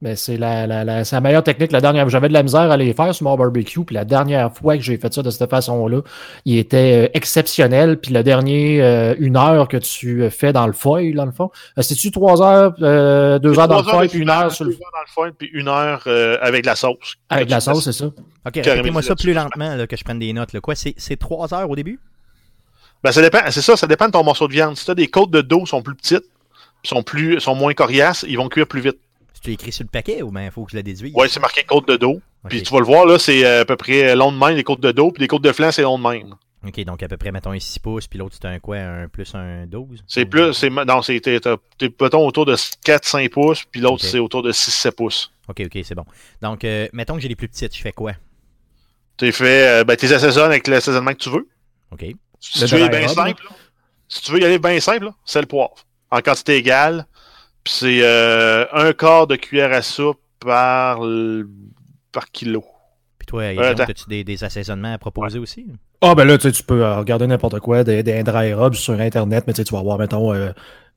Mais 0.00 0.14
c'est 0.14 0.36
la, 0.36 0.66
la, 0.68 0.84
la, 0.84 1.04
c'est 1.04 1.16
la 1.16 1.20
meilleure 1.20 1.42
technique. 1.42 1.72
La 1.72 1.80
dernière, 1.80 2.08
j'avais 2.08 2.28
de 2.28 2.32
la 2.32 2.44
misère 2.44 2.70
à 2.70 2.76
les 2.76 2.92
faire 2.92 3.12
sur 3.12 3.24
mon 3.24 3.36
barbecue. 3.36 3.84
Puis 3.84 3.94
la 3.94 4.04
dernière 4.04 4.54
fois 4.54 4.76
que 4.76 4.82
j'ai 4.82 4.96
fait 4.96 5.12
ça 5.12 5.22
de 5.22 5.30
cette 5.30 5.50
façon-là, 5.50 6.02
il 6.44 6.56
était 6.56 7.06
euh, 7.06 7.10
exceptionnel. 7.14 7.98
Puis 7.98 8.12
le 8.12 8.22
dernier, 8.22 8.80
euh, 8.80 9.16
une 9.18 9.36
heure 9.36 9.66
que 9.66 9.76
tu 9.76 10.22
euh, 10.22 10.30
fais 10.30 10.52
dans 10.52 10.68
le 10.68 10.72
foil, 10.72 11.14
dans 11.14 11.26
le 11.26 11.32
fond. 11.32 11.50
C'est-tu 11.78 12.12
trois 12.12 12.40
heures, 12.42 12.74
euh, 12.80 13.40
deux 13.40 13.58
heures 13.58 13.66
dans 13.66 13.78
le 13.78 13.82
Trois 13.82 13.94
heures 13.94 14.00
foil, 14.00 14.08
puis 14.08 14.18
une 14.20 14.30
heure 14.30 14.52
sur 14.52 14.64
le 14.66 14.70
dans 14.70 14.78
le 14.78 15.12
foil, 15.12 15.32
puis 15.32 15.50
une 15.52 15.66
heure 15.66 16.04
euh, 16.06 16.38
avec 16.40 16.64
la 16.64 16.76
sauce. 16.76 17.16
avec 17.28 17.50
la 17.50 17.58
tu 17.58 17.64
sauce, 17.64 17.84
c'est 17.84 17.92
ça. 17.92 18.06
Ok, 18.06 18.54
répétez-moi 18.54 19.02
ça 19.02 19.16
plus 19.16 19.32
lentement, 19.32 19.74
là, 19.74 19.86
que 19.88 19.96
je 19.96 20.04
prenne 20.04 20.20
des 20.20 20.32
notes. 20.32 20.52
Là. 20.52 20.60
Quoi, 20.60 20.74
c'est, 20.76 21.16
3 21.16 21.54
heures 21.54 21.68
au 21.68 21.74
début? 21.74 21.98
Ben, 23.02 23.10
ça 23.10 23.20
dépend, 23.20 23.38
c'est 23.50 23.62
ça, 23.62 23.76
ça 23.76 23.86
dépend 23.88 24.06
de 24.06 24.12
ton 24.12 24.22
morceau 24.22 24.46
de 24.46 24.52
viande. 24.52 24.76
Si 24.76 24.86
t'as 24.86 24.94
des 24.94 25.08
côtes 25.08 25.30
de 25.30 25.40
dos 25.40 25.66
sont 25.66 25.82
plus 25.82 25.94
petites, 25.94 26.24
sont 26.84 27.02
plus, 27.02 27.40
sont 27.40 27.54
moins 27.54 27.74
coriaces, 27.74 28.24
ils 28.28 28.36
vont 28.36 28.48
cuire 28.48 28.66
plus 28.66 28.80
vite. 28.80 28.98
Tu 29.42 29.52
écris 29.52 29.72
sur 29.72 29.84
le 29.84 29.90
paquet 29.90 30.22
ou 30.22 30.30
bien 30.30 30.46
il 30.46 30.50
faut 30.50 30.64
que 30.64 30.72
je 30.72 30.76
la 30.76 30.82
déduise? 30.82 31.14
Ouais, 31.14 31.28
c'est 31.28 31.40
marqué 31.40 31.62
côte 31.64 31.88
de 31.88 31.96
dos. 31.96 32.20
Puis 32.48 32.62
tu 32.62 32.72
vas 32.72 32.80
le 32.80 32.86
voir, 32.86 33.06
là, 33.06 33.18
c'est 33.18 33.44
euh, 33.44 33.62
à 33.62 33.64
peu 33.64 33.76
près 33.76 34.14
long 34.16 34.32
de 34.32 34.38
même, 34.38 34.56
les 34.56 34.64
côtes 34.64 34.80
de 34.80 34.92
dos, 34.92 35.10
puis 35.10 35.20
les 35.20 35.28
côtes 35.28 35.42
de 35.42 35.52
flanc, 35.52 35.70
c'est 35.72 35.82
long 35.82 35.98
de 35.98 36.08
même. 36.08 36.34
Ok, 36.66 36.80
donc 36.84 37.02
à 37.02 37.08
peu 37.08 37.16
près, 37.16 37.30
mettons, 37.30 37.52
un 37.52 37.58
6 37.58 37.78
pouces, 37.78 38.06
puis 38.08 38.18
l'autre, 38.18 38.36
c'est 38.40 38.48
un 38.48 38.58
quoi? 38.58 38.76
Un 38.78 39.08
plus 39.08 39.32
un 39.34 39.66
12? 39.66 40.02
C'est 40.06 40.24
plus, 40.24 40.52
c'est, 40.54 40.70
non, 40.70 41.02
c'est, 41.02 41.20
t'es, 41.20 41.38
mettons, 42.00 42.26
autour 42.26 42.46
de 42.46 42.54
4-5 42.54 43.28
pouces, 43.28 43.64
puis 43.64 43.80
l'autre, 43.80 44.04
c'est 44.04 44.18
autour 44.18 44.42
de 44.42 44.50
6-7 44.50 44.90
pouces. 44.92 45.32
Ok, 45.48 45.62
ok, 45.66 45.78
c'est 45.84 45.94
bon. 45.94 46.04
Donc, 46.42 46.64
euh, 46.64 46.88
mettons 46.92 47.14
que 47.14 47.20
j'ai 47.20 47.28
les 47.28 47.36
plus 47.36 47.48
petites, 47.48 47.76
je 47.76 47.80
fais 47.80 47.92
quoi? 47.92 48.12
T'es 49.16 49.32
fait, 49.32 49.68
euh, 49.68 49.84
ben, 49.84 49.96
t'es 49.96 50.12
assaisonnes 50.12 50.50
avec 50.50 50.66
l'assaisonnement 50.66 51.12
que 51.12 51.18
tu 51.18 51.30
veux. 51.30 51.48
Ok. 51.92 52.04
Si 52.40 52.60
Le 52.60 52.66
tu 52.66 52.74
veux 52.74 52.80
y 52.80 52.84
aller 52.84 52.90
dry 52.90 52.98
bien 52.98 53.08
rub, 53.08 53.16
simple, 53.16 53.44
là, 53.44 53.56
si 54.08 54.22
tu 54.22 54.32
veux 54.32 54.40
y 54.40 54.44
aller 54.44 54.58
bien 54.58 54.80
simple, 54.80 55.10
c'est 55.24 55.40
le 55.40 55.46
poivre. 55.46 55.74
En 56.10 56.20
quantité 56.20 56.56
égale. 56.56 57.06
C'est 57.70 58.00
euh, 58.02 58.64
un 58.72 58.92
quart 58.94 59.26
de 59.26 59.36
cuillère 59.36 59.72
à 59.72 59.82
soupe 59.82 60.18
par, 60.40 61.00
par 62.12 62.30
kilo. 62.30 62.64
Puis 63.18 63.26
toi. 63.26 63.52
Guillaume, 63.52 63.80
as-tu 63.80 64.08
des, 64.08 64.24
des 64.24 64.42
assaisonnements 64.42 64.94
à 64.94 64.98
proposer 64.98 65.38
aussi? 65.38 65.66
Ah, 66.00 66.14
ben 66.14 66.24
là, 66.24 66.38
tu 66.38 66.44
sais, 66.44 66.52
tu 66.52 66.62
peux 66.62 66.82
euh, 66.82 66.96
regarder 66.96 67.26
n'importe 67.26 67.60
quoi, 67.60 67.84
des, 67.84 68.02
des 68.02 68.22
dry 68.22 68.54
rubs 68.54 68.74
sur 68.74 68.98
Internet, 68.98 69.44
mais 69.46 69.52
tu 69.52 69.58
sais, 69.58 69.64
tu 69.64 69.74
vas 69.74 69.82
voir, 69.82 69.98
mettons, 69.98 70.32
euh, 70.32 70.50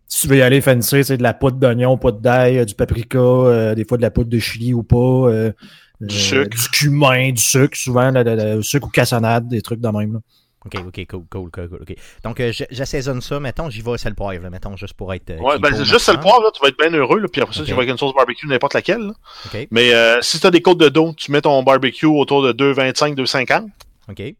si 0.07 0.21
tu 0.21 0.27
veux 0.29 0.37
y 0.37 0.41
aller 0.41 0.61
fancy, 0.61 1.03
sais, 1.03 1.17
de 1.17 1.23
la 1.23 1.33
poudre 1.33 1.57
d'oignon, 1.57 1.97
poudre 1.97 2.19
d'ail, 2.21 2.59
euh, 2.59 2.65
du 2.65 2.75
paprika, 2.75 3.17
euh, 3.19 3.75
des 3.75 3.83
fois 3.83 3.97
de 3.97 4.03
la 4.03 4.11
poudre 4.11 4.29
de 4.29 4.39
chili 4.39 4.73
ou 4.73 4.83
pas, 4.83 4.95
euh, 4.97 5.51
Du 5.99 6.15
euh, 6.15 6.19
sucre. 6.19 6.49
du 6.57 6.69
cumin, 6.69 7.31
du 7.31 7.41
sucre, 7.41 7.75
souvent, 7.75 8.11
le, 8.11 8.23
le- 8.23 8.55
le 8.55 8.61
sucre 8.61 8.87
ou 8.87 8.91
cassonade, 8.91 9.47
des 9.49 9.61
trucs 9.61 9.81
de 9.81 9.89
même. 9.89 10.13
Là. 10.13 10.19
Ok, 10.63 10.75
ok, 10.87 11.05
cool, 11.09 11.23
cool, 11.29 11.49
cool, 11.51 11.69
cool. 11.69 11.95
Donc, 12.23 12.39
euh, 12.39 12.51
j'assaisonne 12.69 13.19
ça, 13.21 13.39
mettons, 13.39 13.69
j'y 13.71 13.81
vais 13.81 13.97
sel 13.97 14.13
poivre, 14.13 14.43
là, 14.43 14.49
mettons, 14.51 14.75
juste 14.77 14.93
pour 14.93 15.11
être. 15.13 15.31
euh, 15.31 15.37
Ouais, 15.39 15.57
ben, 15.57 15.69
juste 15.83 15.91
maximum. 15.91 16.19
poivre, 16.19 16.43
là, 16.43 16.51
tu 16.53 16.61
vas 16.61 16.67
être 16.69 16.77
bien 16.77 16.91
heureux. 16.93 17.19
Là, 17.19 17.27
puis 17.27 17.41
après 17.41 17.55
ça, 17.55 17.63
tu 17.63 17.71
vas 17.71 17.77
avec 17.77 17.89
une 17.89 17.97
sauce 17.97 18.13
barbecue, 18.13 18.45
n'importe 18.47 18.75
laquelle. 18.75 18.99
là. 19.01 19.13
Ok, 19.47 19.67
Mais 19.71 19.91
euh, 19.93 20.21
si 20.21 20.39
tu 20.39 20.45
as 20.45 20.51
des 20.51 20.61
côtes 20.61 20.77
de 20.77 20.89
dos, 20.89 21.13
tu 21.17 21.31
mets 21.31 21.41
ton 21.41 21.63
barbecue 21.63 22.05
autour 22.05 22.43
de 22.43 22.53
2,25, 22.53 23.15
2,50. 23.15 23.67
ok. 24.09 24.35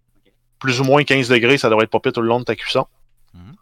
Plus 0.60 0.80
ou 0.80 0.84
moins 0.84 1.04
15 1.04 1.28
degrés, 1.28 1.58
ça 1.58 1.70
devrait 1.70 1.86
être 1.86 1.90
pas 1.90 2.00
pire 2.00 2.14
tout 2.14 2.22
le 2.22 2.28
long 2.28 2.38
de 2.40 2.44
ta 2.46 2.56
cuisson. 2.56 2.86
Mhm. 3.34 3.56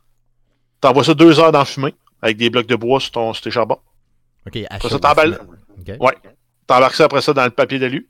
T'envoies 0.82 1.06
ça 1.06 1.14
deux 1.14 1.40
heures 1.40 1.54
dans 1.54 1.64
fumée 1.64 1.96
avec 2.22 2.36
des 2.36 2.50
blocs 2.50 2.68
de 2.68 2.76
bois 2.76 3.00
sur, 3.00 3.12
ton, 3.12 3.34
sur 3.34 3.42
tes 3.44 3.52
charbons. 3.52 3.80
Ok, 4.46 4.58
à 4.70 4.76
Après 4.76 4.90
ça, 4.90 5.00
t'emballes-. 5.00 5.40
Ouais. 6.02 6.14
T'embarques 6.68 6.96
ça 6.96 7.06
après 7.06 7.22
ça 7.22 7.32
dans 7.34 7.46
le 7.46 7.52
papier 7.52 7.80
d'alu. 7.80 8.10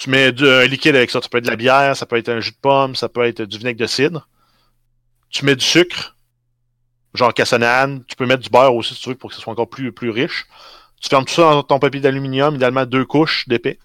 Tu 0.00 0.08
mets 0.08 0.32
un 0.42 0.64
liquide 0.64 0.96
avec 0.96 1.10
ça. 1.10 1.20
Ça 1.20 1.28
peut 1.28 1.38
être 1.38 1.44
de 1.44 1.50
la 1.50 1.56
bière, 1.56 1.94
ça 1.94 2.06
peut 2.06 2.16
être 2.16 2.30
un 2.30 2.40
jus 2.40 2.52
de 2.52 2.56
pomme, 2.56 2.96
ça 2.96 3.10
peut 3.10 3.22
être 3.22 3.42
du 3.42 3.58
vinaigre 3.58 3.78
de 3.78 3.86
cidre. 3.86 4.26
Tu 5.28 5.44
mets 5.44 5.54
du 5.54 5.64
sucre, 5.64 6.16
genre 7.12 7.34
cassonade. 7.34 8.02
Tu 8.06 8.16
peux 8.16 8.24
mettre 8.24 8.42
du 8.42 8.48
beurre 8.48 8.74
aussi 8.74 8.94
si 8.94 9.02
tu 9.02 9.10
veux 9.10 9.14
pour 9.14 9.28
que 9.28 9.36
ce 9.36 9.42
soit 9.42 9.52
encore 9.52 9.68
plus, 9.68 9.92
riche. 10.10 10.46
Tu 11.02 11.10
fermes 11.10 11.26
tout 11.26 11.34
ça 11.34 11.42
dans 11.42 11.62
ton 11.62 11.78
papier 11.78 12.00
d'aluminium, 12.00 12.54
idéalement 12.54 12.86
deux 12.86 13.04
couches 13.04 13.46
d'épais. 13.46 13.78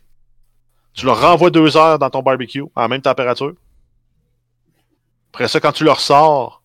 Tu 0.93 1.05
le 1.05 1.11
renvoies 1.11 1.49
deux 1.49 1.75
heures 1.75 1.99
dans 1.99 2.09
ton 2.09 2.21
barbecue 2.21 2.63
à 2.77 2.83
la 2.83 2.87
même 2.87 3.01
température. 3.01 3.53
Après 5.33 5.49
ça, 5.49 5.59
quand 5.59 5.73
tu 5.73 5.83
le 5.83 5.91
ressors, 5.91 6.63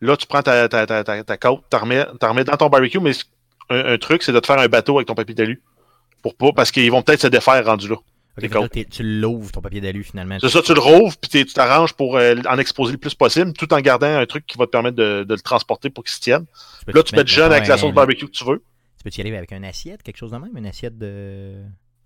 là, 0.00 0.16
tu 0.16 0.26
prends 0.26 0.42
ta, 0.42 0.68
ta, 0.68 1.36
côte, 1.36 1.62
t'en 1.70 1.78
remets, 1.78 2.04
remets 2.20 2.42
dans 2.42 2.56
ton 2.56 2.68
barbecue, 2.68 2.98
mais 2.98 3.12
un, 3.70 3.92
un 3.92 3.98
truc, 3.98 4.24
c'est 4.24 4.32
de 4.32 4.40
te 4.40 4.46
faire 4.46 4.58
un 4.58 4.66
bateau 4.66 4.96
avec 4.96 5.06
ton 5.06 5.14
papier 5.14 5.36
d'alu. 5.36 5.62
Pour 6.20 6.34
pas, 6.34 6.50
parce 6.52 6.72
qu'ils 6.72 6.90
vont 6.90 7.02
peut-être 7.02 7.20
se 7.20 7.28
défaire 7.28 7.64
rendu 7.64 7.86
là. 7.86 7.96
Tu 8.90 9.02
l'ouvres, 9.02 9.50
ton 9.52 9.60
papier 9.60 9.80
d'alu, 9.80 10.04
finalement. 10.04 10.38
C'est 10.40 10.48
ça, 10.48 10.62
tu 10.62 10.74
le 10.74 10.80
rouvres, 10.80 11.16
puis 11.16 11.44
tu 11.44 11.52
t'arranges 11.52 11.92
pour 11.92 12.16
euh, 12.16 12.36
en 12.48 12.58
exposer 12.58 12.92
le 12.92 12.98
plus 12.98 13.14
possible, 13.14 13.52
tout 13.52 13.72
en 13.72 13.80
gardant 13.80 14.18
un 14.18 14.26
truc 14.26 14.46
qui 14.46 14.58
va 14.58 14.66
te 14.66 14.70
permettre 14.70 14.96
de, 14.96 15.24
de 15.24 15.34
le 15.34 15.40
transporter 15.40 15.90
pour 15.90 16.04
qu'il 16.04 16.12
se 16.12 16.20
tienne. 16.20 16.46
peux 16.86 16.92
Là, 16.92 17.02
tu 17.02 17.14
mets 17.14 17.18
mettre, 17.18 17.28
du 17.28 17.34
jeune 17.34 17.52
avec 17.52 17.66
la 17.66 17.76
sauce 17.76 17.92
barbecue 17.92 18.26
que 18.26 18.32
tu 18.32 18.44
veux. 18.44 18.62
Tu 18.98 19.04
peux 19.04 19.10
y 19.16 19.20
aller 19.20 19.36
avec 19.36 19.52
une 19.52 19.64
assiette, 19.64 20.02
quelque 20.02 20.16
chose 20.16 20.32
de 20.32 20.38
même? 20.38 20.56
Une 20.56 20.66
assiette 20.66 20.98
de. 20.98 21.54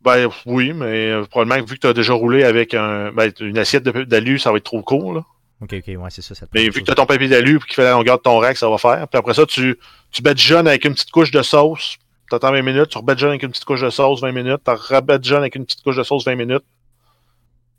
Ben 0.05 0.29
oui, 0.47 0.73
mais 0.73 1.11
euh, 1.11 1.25
probablement 1.25 1.65
que 1.65 1.71
vu 1.71 1.77
que 1.77 1.83
tu 1.83 1.87
as 1.87 1.93
déjà 1.93 2.13
roulé 2.13 2.43
avec 2.43 2.75
un, 2.75 3.13
ben, 3.13 3.31
une 3.41 3.59
assiette 3.59 3.85
d'alu, 3.85 4.39
ça 4.39 4.51
va 4.51 4.57
être 4.57 4.65
trop 4.65 4.83
court. 4.83 5.15
Là. 5.15 5.23
Ok, 5.63 5.75
ok, 5.75 5.87
ouais, 5.87 6.11
c'est 6.11 6.23
ça. 6.23 6.35
ça 6.35 6.47
Mais 6.53 6.65
vu 6.65 6.81
que 6.81 6.87
tu 6.87 6.91
as 6.91 6.97
ton 6.97 7.07
papier 7.07 7.29
d'alu 7.29 7.57
et 7.57 7.69
qui 7.69 7.75
fait 7.75 7.85
la 7.85 7.93
longueur 7.93 8.19
de 8.19 8.23
ton 8.23 8.39
rack, 8.39 8.57
ça 8.57 8.69
va 8.69 8.79
faire. 8.79 9.07
Puis 9.07 9.19
après 9.19 9.35
ça, 9.35 9.47
tu, 9.47 9.79
tu 10.11 10.23
jaune 10.37 10.67
avec 10.67 10.85
une 10.85 10.93
petite 10.93 11.13
couche 11.13 11.31
de 11.31 11.41
sauce, 11.43 11.99
t'attends 12.33 12.53
20 12.53 12.63
minutes, 12.63 12.89
tu 12.89 12.99
rebadjonnes 12.99 13.31
avec 13.31 13.43
une 13.43 13.51
petite 13.51 13.65
couche 13.65 13.83
de 13.83 13.91
sauce 13.91 14.21
20 14.21 14.33
minutes, 14.33 14.61
tu 14.65 14.71
rebadjonnes 14.71 15.41
avec 15.41 15.55
une 15.55 15.65
petite 15.65 15.83
couche 15.83 15.97
de 15.97 16.03
sauce 16.03 16.25
20 16.25 16.35
minutes. 16.35 16.65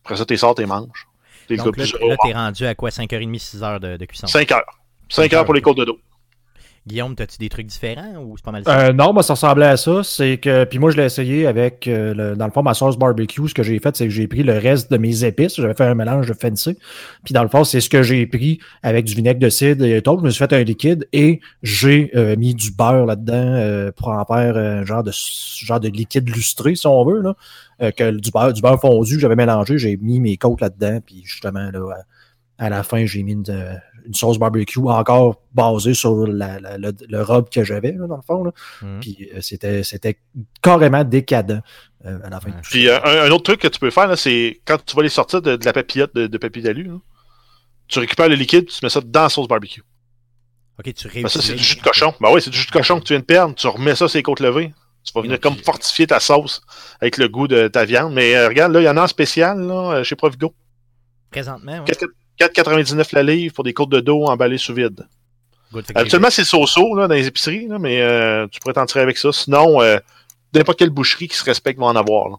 Après 0.04 0.16
ça, 0.16 0.26
t'es 0.26 0.38
sors, 0.38 0.54
t'es 0.54 0.66
manges. 0.66 1.08
T'es 1.48 1.56
le 1.56 1.64
Donc 1.64 1.76
gars 1.76 1.84
là, 1.84 1.92
plus 1.92 2.08
là, 2.08 2.16
t'es 2.24 2.34
rendu 2.34 2.66
à 2.66 2.76
quoi 2.76 2.90
5h30, 2.90 3.58
6h 3.58 3.80
de, 3.80 3.98
de 3.98 4.06
cuisson? 4.06 4.28
5 4.28 4.52
heures. 4.52 4.80
5 5.10 5.34
heures 5.34 5.46
pour 5.46 5.54
les 5.54 5.62
côtes 5.62 5.78
de 5.78 5.86
dos. 5.86 6.00
Guillaume, 6.86 7.16
t'as-tu 7.16 7.38
des 7.38 7.48
trucs 7.48 7.68
différents 7.68 8.18
ou 8.18 8.36
c'est 8.36 8.44
pas 8.44 8.52
mal 8.52 8.64
ça? 8.66 8.78
Euh, 8.88 8.92
non, 8.94 9.14
moi, 9.14 9.24
ça 9.24 9.36
ressemblait 9.36 9.68
à 9.68 9.78
ça. 9.78 10.04
C'est 10.04 10.38
que, 10.38 10.66
puis 10.66 10.80
moi, 10.80 10.92
je 10.92 10.98
l'ai 10.98 11.06
essayé 11.06 11.48
avec, 11.48 11.88
euh, 11.88 12.14
le- 12.14 12.36
dans 12.36 12.46
le 12.46 12.52
fond, 12.52 12.62
ma 12.62 12.74
sauce 12.74 12.98
barbecue. 12.98 13.48
Ce 13.48 13.54
que 13.54 13.64
j'ai 13.64 13.80
fait, 13.80 13.96
c'est 13.96 14.04
que 14.04 14.10
j'ai 14.10 14.28
pris 14.28 14.44
le 14.44 14.58
reste 14.58 14.92
de 14.92 14.98
mes 14.98 15.24
épices. 15.24 15.56
J'avais 15.56 15.76
fait 15.76 15.86
un 15.86 15.96
mélange 15.96 16.28
de 16.28 16.34
fancy. 16.34 16.78
Puis 17.24 17.34
dans 17.34 17.42
le 17.44 17.48
fond, 17.48 17.64
c'est 17.64 17.80
ce 17.80 17.90
que 17.90 18.04
j'ai 18.04 18.28
pris 18.28 18.60
avec 18.82 19.06
du 19.06 19.14
vinaigre 19.16 19.40
de 19.40 19.50
cidre 19.50 19.86
et 19.86 20.02
tout. 20.02 20.18
Je 20.20 20.26
me 20.26 20.30
suis 20.30 20.40
fait 20.40 20.52
un 20.52 20.64
liquide 20.64 21.08
et 21.14 21.40
j'ai 21.62 22.12
euh, 22.16 22.36
mis 22.36 22.54
du 22.54 22.72
beurre 22.72 23.06
là-dedans 23.06 23.34
euh, 23.34 23.92
pour 23.94 24.10
en 24.10 24.26
faire 24.26 24.58
un 24.58 24.84
genre 24.84 25.04
de 25.04 25.12
genre 25.14 25.80
de 25.80 25.88
liquide 25.88 26.28
lustré, 26.28 26.76
si 26.76 26.86
on 26.86 27.06
veut. 27.06 27.22
Là. 27.22 27.36
Euh, 27.82 27.92
que 27.92 28.12
du 28.12 28.30
beurre, 28.30 28.52
du 28.52 28.62
beurre 28.62 28.80
fondu 28.82 29.22
j'avais 29.22 29.38
mélangé. 29.38 29.78
J'ai 29.78 29.96
mis 29.96 30.20
mes 30.20 30.36
côtes 30.36 30.60
là-dedans. 30.60 31.00
Puis 31.06 31.22
justement, 31.24 31.72
là, 31.72 31.80
à, 32.66 32.70
la 32.70 32.84
fin, 32.84 33.06
j'ai 33.06 33.24
mis 33.24 33.34
une, 33.34 33.44
euh, 33.50 33.76
une 34.06 34.14
sauce 34.14 34.38
barbecue 34.38 34.80
encore 34.80 35.42
basée 35.54 35.94
sur 35.94 36.28
la, 36.28 36.60
la- 36.60 36.78
le, 36.78 36.92
le 37.08 37.22
robe 37.22 37.50
que 37.50 37.64
j'avais, 37.64 37.92
dans 37.94 38.16
le 38.16 38.22
fond. 38.22 38.44
Là. 38.44 38.52
Mhm. 38.82 39.00
Puis 39.00 39.30
euh, 39.34 39.42
c'était, 39.42 39.84
c'était 39.84 40.18
carrément 40.62 41.04
décadent 41.04 41.62
euh, 42.06 42.20
à 42.24 42.30
la 42.30 42.40
fin. 42.40 42.50
de 42.50 42.56
Ouais. 42.56 42.62
tout 42.62 42.70
Puis 42.72 42.86
ça. 42.88 43.02
un, 43.06 43.28
un 43.28 43.32
autre 43.32 43.44
truc 43.44 43.62
que 43.62 43.68
tu 43.68 43.80
peux 43.80 43.92
faire, 43.92 44.08
là, 44.08 44.16
c'est 44.16 44.62
quand 44.66 44.78
tu 44.86 44.96
vas 44.96 45.04
les 45.04 45.10
sortir 45.10 45.42
de, 45.42 45.56
de 45.56 45.66
la 45.66 45.74
papillote 45.74 46.14
de, 46.16 46.28
de 46.28 46.38
papier 46.38 46.62
d'alu, 46.62 46.84
là, 46.84 46.98
tu 47.88 48.00
récupères 48.00 48.30
le 48.30 48.36
liquide, 48.36 48.66
tu 48.68 48.80
mets 48.84 48.90
ça 48.90 49.02
dans 49.02 49.24
la 49.24 49.30
sauce 49.30 49.48
barbecue. 49.48 49.84
Ok, 50.80 50.94
tu 50.94 51.08
Ben, 51.08 51.14
réussis. 51.14 51.38
ça, 51.38 51.42
c'est 51.46 51.54
du 51.56 51.64
jus 51.64 51.76
de 51.76 51.82
cochon. 51.82 52.14
Ben 52.20 52.30
oui, 52.32 52.42
c'est 52.42 52.50
du 52.50 52.58
jus 52.58 52.66
de 52.68 52.72
cochon 52.72 53.00
que 53.00 53.04
tu 53.06 53.14
viens 53.14 53.20
de 53.20 53.26
perdre. 53.26 53.54
Tu 53.56 53.68
remets 53.68 53.96
ça 53.96 54.08
sur 54.08 54.18
les 54.18 54.24
côtes 54.24 54.40
levées. 54.40 54.74
Tu 55.04 55.12
vas 55.14 55.22
venir 55.22 55.40
comme 55.40 55.56
fortifier 55.58 56.08
ta 56.08 56.20
sauce 56.20 56.62
avec 57.02 57.18
le 57.18 57.28
goût 57.28 57.48
de 57.48 57.68
ta 57.68 57.84
viande. 57.86 58.14
Mais 58.14 58.36
euh, 58.36 58.48
regarde, 58.48 58.72
là, 58.72 58.80
il 58.82 58.86
y 58.86 58.90
en 58.90 58.96
a 58.98 59.04
en 59.04 59.08
spécial 59.08 59.60
là, 59.60 60.02
chez 60.04 60.16
Provigo. 60.16 60.56
Présentement, 61.30 61.80
ouais. 61.80 62.08
4,99 62.40 63.10
la 63.14 63.24
livre 63.24 63.54
pour 63.54 63.64
des 63.64 63.74
côtes 63.74 63.90
de 63.90 64.00
dos 64.00 64.26
emballées 64.26 64.58
sous 64.58 64.74
vide. 64.74 65.08
Habituellement, 65.96 66.30
c'est 66.30 66.44
so-so 66.44 66.96
là, 66.96 67.08
dans 67.08 67.16
les 67.16 67.26
épiceries, 67.28 67.68
là, 67.68 67.80
mais 67.80 68.00
euh, 68.02 68.48
tu 68.48 68.60
pourrais 68.60 68.74
t'en 68.74 68.86
tirer 68.86 69.02
avec 69.02 69.18
ça. 69.18 69.32
Sinon, 69.32 69.82
euh, 69.82 69.98
n'importe 70.54 70.78
quelle 70.78 70.92
boucherie 70.92 71.28
qui 71.28 71.36
se 71.36 71.44
respecte 71.44 71.80
va 71.80 71.88
en 71.88 71.96
avoir. 71.96 72.30
là. 72.30 72.36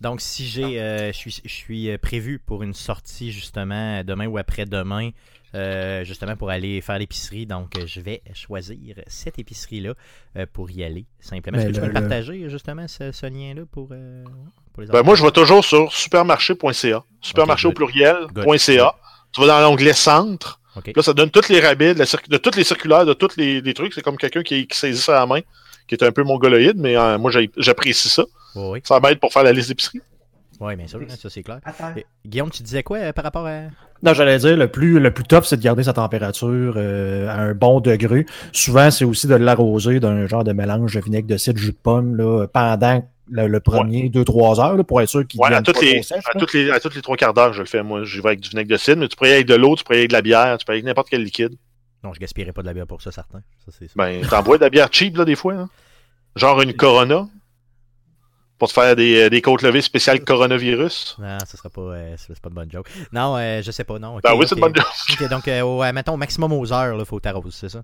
Donc, 0.00 0.20
si 0.20 0.44
j'ai, 0.46 0.80
euh, 0.80 1.12
je 1.12 1.16
suis, 1.16 1.40
je 1.44 1.52
suis 1.52 1.96
prévu 1.98 2.40
pour 2.44 2.64
une 2.64 2.74
sortie 2.74 3.30
justement 3.30 4.02
demain 4.02 4.26
ou 4.26 4.38
après-demain, 4.38 5.10
euh, 5.54 6.02
justement 6.02 6.34
pour 6.34 6.50
aller 6.50 6.80
faire 6.80 6.98
l'épicerie. 6.98 7.46
Donc, 7.46 7.74
je 7.86 8.00
vais 8.00 8.22
choisir 8.34 8.96
cette 9.06 9.38
épicerie-là 9.38 9.92
euh, 10.36 10.46
pour 10.52 10.68
y 10.72 10.82
aller 10.82 11.06
simplement. 11.20 11.58
Est-ce 11.58 11.66
Mais 11.66 11.72
que 11.72 11.76
tu 11.76 11.80
peux 11.80 11.86
le- 11.86 11.92
partager 11.92 12.50
justement 12.50 12.88
ce, 12.88 13.12
ce 13.12 13.26
lien-là 13.26 13.62
pour, 13.70 13.90
euh, 13.92 14.24
pour 14.72 14.82
les 14.82 14.88
Ben, 14.88 15.02
moi, 15.04 15.14
je 15.14 15.22
vais 15.22 15.30
toujours 15.30 15.64
sur 15.64 15.92
supermarché.ca. 15.92 17.04
Supermarché 17.20 17.68
au 17.68 17.72
pluriel, 17.72 18.16
Good. 18.32 18.42
point 18.44 18.58
.ca. 18.58 18.96
Tu 19.34 19.40
vas 19.40 19.46
dans 19.46 19.60
l'onglet 19.60 19.92
centre. 19.92 20.60
Là, 20.96 21.02
ça 21.02 21.12
donne 21.12 21.30
tous 21.30 21.48
les 21.48 21.60
rabais 21.60 21.94
de, 21.94 21.98
la 22.00 22.04
circu- 22.04 22.28
de 22.28 22.36
toutes 22.36 22.56
les 22.56 22.64
circulaires, 22.64 23.06
de 23.06 23.12
tous 23.14 23.36
les, 23.36 23.60
les 23.60 23.74
trucs. 23.74 23.94
C'est 23.94 24.02
comme 24.02 24.16
quelqu'un 24.16 24.42
qui, 24.42 24.66
qui 24.66 24.76
saisit 24.78 25.00
ça 25.00 25.16
à 25.16 25.20
la 25.20 25.26
main, 25.26 25.40
qui 25.86 25.94
est 25.94 26.02
un 26.02 26.10
peu 26.10 26.22
mongoloïde, 26.24 26.76
mais 26.76 26.96
euh, 26.96 27.18
moi, 27.18 27.30
j'apprécie 27.56 28.08
ça. 28.08 28.24
Oui, 28.56 28.62
oui. 28.72 28.80
Ça 28.84 28.98
m'aide 29.00 29.20
pour 29.20 29.32
faire 29.32 29.44
la 29.44 29.52
liste 29.52 29.68
d'épicerie. 29.68 30.00
Oui, 30.60 30.76
bien 30.76 30.86
sûr, 30.86 31.00
hein, 31.02 31.14
ça 31.20 31.28
c'est 31.30 31.42
clair. 31.42 31.58
Et, 31.96 32.06
Guillaume, 32.24 32.50
tu 32.50 32.62
disais 32.62 32.82
quoi 32.84 32.98
euh, 32.98 33.12
par 33.12 33.24
rapport 33.24 33.46
à. 33.46 33.62
Non, 34.02 34.14
j'allais 34.14 34.38
dire, 34.38 34.56
le 34.56 34.68
plus, 34.68 35.00
le 35.00 35.12
plus 35.12 35.24
top, 35.24 35.44
c'est 35.44 35.56
de 35.56 35.62
garder 35.62 35.82
sa 35.82 35.92
température 35.92 36.74
euh, 36.76 37.28
à 37.28 37.34
un 37.40 37.54
bon 37.54 37.80
degré. 37.80 38.26
Souvent, 38.52 38.90
c'est 38.90 39.04
aussi 39.04 39.26
de 39.26 39.34
l'arroser 39.34 39.98
d'un 39.98 40.26
genre 40.26 40.44
de 40.44 40.52
mélange 40.52 40.94
de 40.94 41.00
vinaigre 41.00 41.26
de 41.26 41.36
cidre, 41.36 41.58
jus 41.58 41.72
de 41.72 41.76
pomme, 41.76 42.16
là, 42.16 42.46
pendant 42.46 43.08
le, 43.30 43.46
le 43.48 43.60
premier 43.60 44.08
2-3 44.10 44.60
heures, 44.60 44.76
là, 44.76 44.84
pour 44.84 45.00
être 45.00 45.08
sûr 45.08 45.26
qu'il 45.26 45.40
Ouais, 45.40 45.52
à 45.54 45.62
toutes, 45.62 45.74
pas 45.76 45.80
les, 45.80 45.94
trop 45.94 46.02
sèche, 46.02 46.24
à, 46.32 46.38
toutes 46.38 46.52
les, 46.52 46.70
à 46.70 46.80
toutes 46.80 46.94
les 46.94 47.02
trois 47.02 47.16
quarts 47.16 47.34
d'heure, 47.34 47.52
je 47.52 47.60
le 47.60 47.66
fais. 47.66 47.82
Moi, 47.82 48.04
j'y 48.04 48.20
vais 48.20 48.28
avec 48.28 48.40
du 48.40 48.48
vinaigre 48.50 48.70
de 48.70 48.76
cidre, 48.76 48.98
mais 48.98 49.08
tu 49.08 49.16
pourrais 49.16 49.28
y 49.30 49.32
aller 49.32 49.36
avec 49.40 49.48
de 49.48 49.54
l'eau, 49.54 49.76
tu 49.76 49.84
pourrais 49.84 49.96
y 49.96 49.98
aller 49.98 50.02
avec 50.04 50.10
de 50.10 50.14
la 50.16 50.22
bière, 50.22 50.58
tu 50.58 50.64
peux 50.64 50.72
y 50.72 50.74
aller 50.74 50.78
avec 50.80 50.84
n'importe 50.86 51.08
quel 51.10 51.22
liquide. 51.22 51.54
Non, 52.02 52.12
je 52.12 52.20
gaspillerai 52.20 52.52
pas 52.52 52.60
de 52.62 52.66
la 52.66 52.74
bière 52.74 52.86
pour 52.86 53.00
ça, 53.00 53.10
certain. 53.12 53.38
Ça, 53.64 53.72
c'est 53.78 53.88
sûr. 53.88 53.96
Ben, 53.96 54.20
t'en 54.28 54.42
bois 54.42 54.58
de 54.58 54.62
la 54.62 54.70
bière 54.70 54.88
cheap, 54.92 55.16
là, 55.16 55.24
des 55.24 55.36
fois. 55.36 55.54
hein. 55.54 55.68
Genre 56.36 56.60
une 56.60 56.74
Corona. 56.74 57.26
Pour 58.58 58.68
te 58.68 58.74
faire 58.74 58.94
des, 58.94 59.28
des 59.30 59.42
côtes 59.42 59.62
levées 59.62 59.82
spéciales 59.82 60.22
coronavirus. 60.22 61.16
Non, 61.18 61.38
ce 61.50 61.56
sera 61.56 61.68
pas, 61.70 61.80
euh, 61.80 62.14
c'est 62.16 62.38
pas 62.40 62.48
une 62.50 62.54
bonne 62.54 62.70
joke. 62.70 62.88
Non, 63.12 63.36
euh, 63.36 63.60
je 63.62 63.70
sais 63.72 63.82
pas, 63.84 63.98
non. 63.98 64.16
ok, 64.16 64.22
Ben 64.22 64.34
oui, 64.36 64.46
c'est 64.48 64.54
une 64.54 64.60
bonne 64.60 64.72
Ok, 65.10 65.28
donc, 65.28 65.48
euh, 65.48 65.60
au- 65.62 65.82
euh, 65.82 65.92
mettons, 65.92 66.14
au 66.14 66.16
maximum 66.16 66.52
aux 66.52 66.72
heures, 66.72 66.96
il 66.98 67.04
faut 67.04 67.18
t'arroser, 67.18 67.50
c'est 67.52 67.68
ça? 67.68 67.82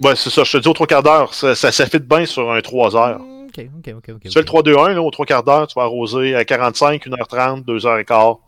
Ouais, 0.00 0.14
c'est 0.14 0.30
ça. 0.30 0.44
Je 0.44 0.52
te 0.52 0.58
dis 0.62 0.68
aux 0.68 0.72
trois 0.72 0.86
quarts 0.86 1.02
d'heure. 1.02 1.34
Ça, 1.34 1.54
ça, 1.56 1.72
ça 1.72 1.86
fit 1.86 1.98
bien 1.98 2.26
sur 2.26 2.50
un 2.52 2.60
3 2.60 2.96
heures. 2.96 3.20
Ok, 3.56 3.66
ok, 3.78 3.94
ok. 3.96 4.14
ok. 4.16 4.22
Tu 4.22 4.30
fais 4.30 4.40
le 4.40 4.46
3-2-1, 4.46 4.94
là, 4.94 5.02
aux 5.02 5.10
trois 5.10 5.26
quarts 5.26 5.44
d'heure, 5.44 5.66
tu 5.66 5.74
vas 5.74 5.84
arroser 5.84 6.34
à 6.34 6.44
45, 6.44 7.06
1h30, 7.06 7.64
2h15, 7.64 8.38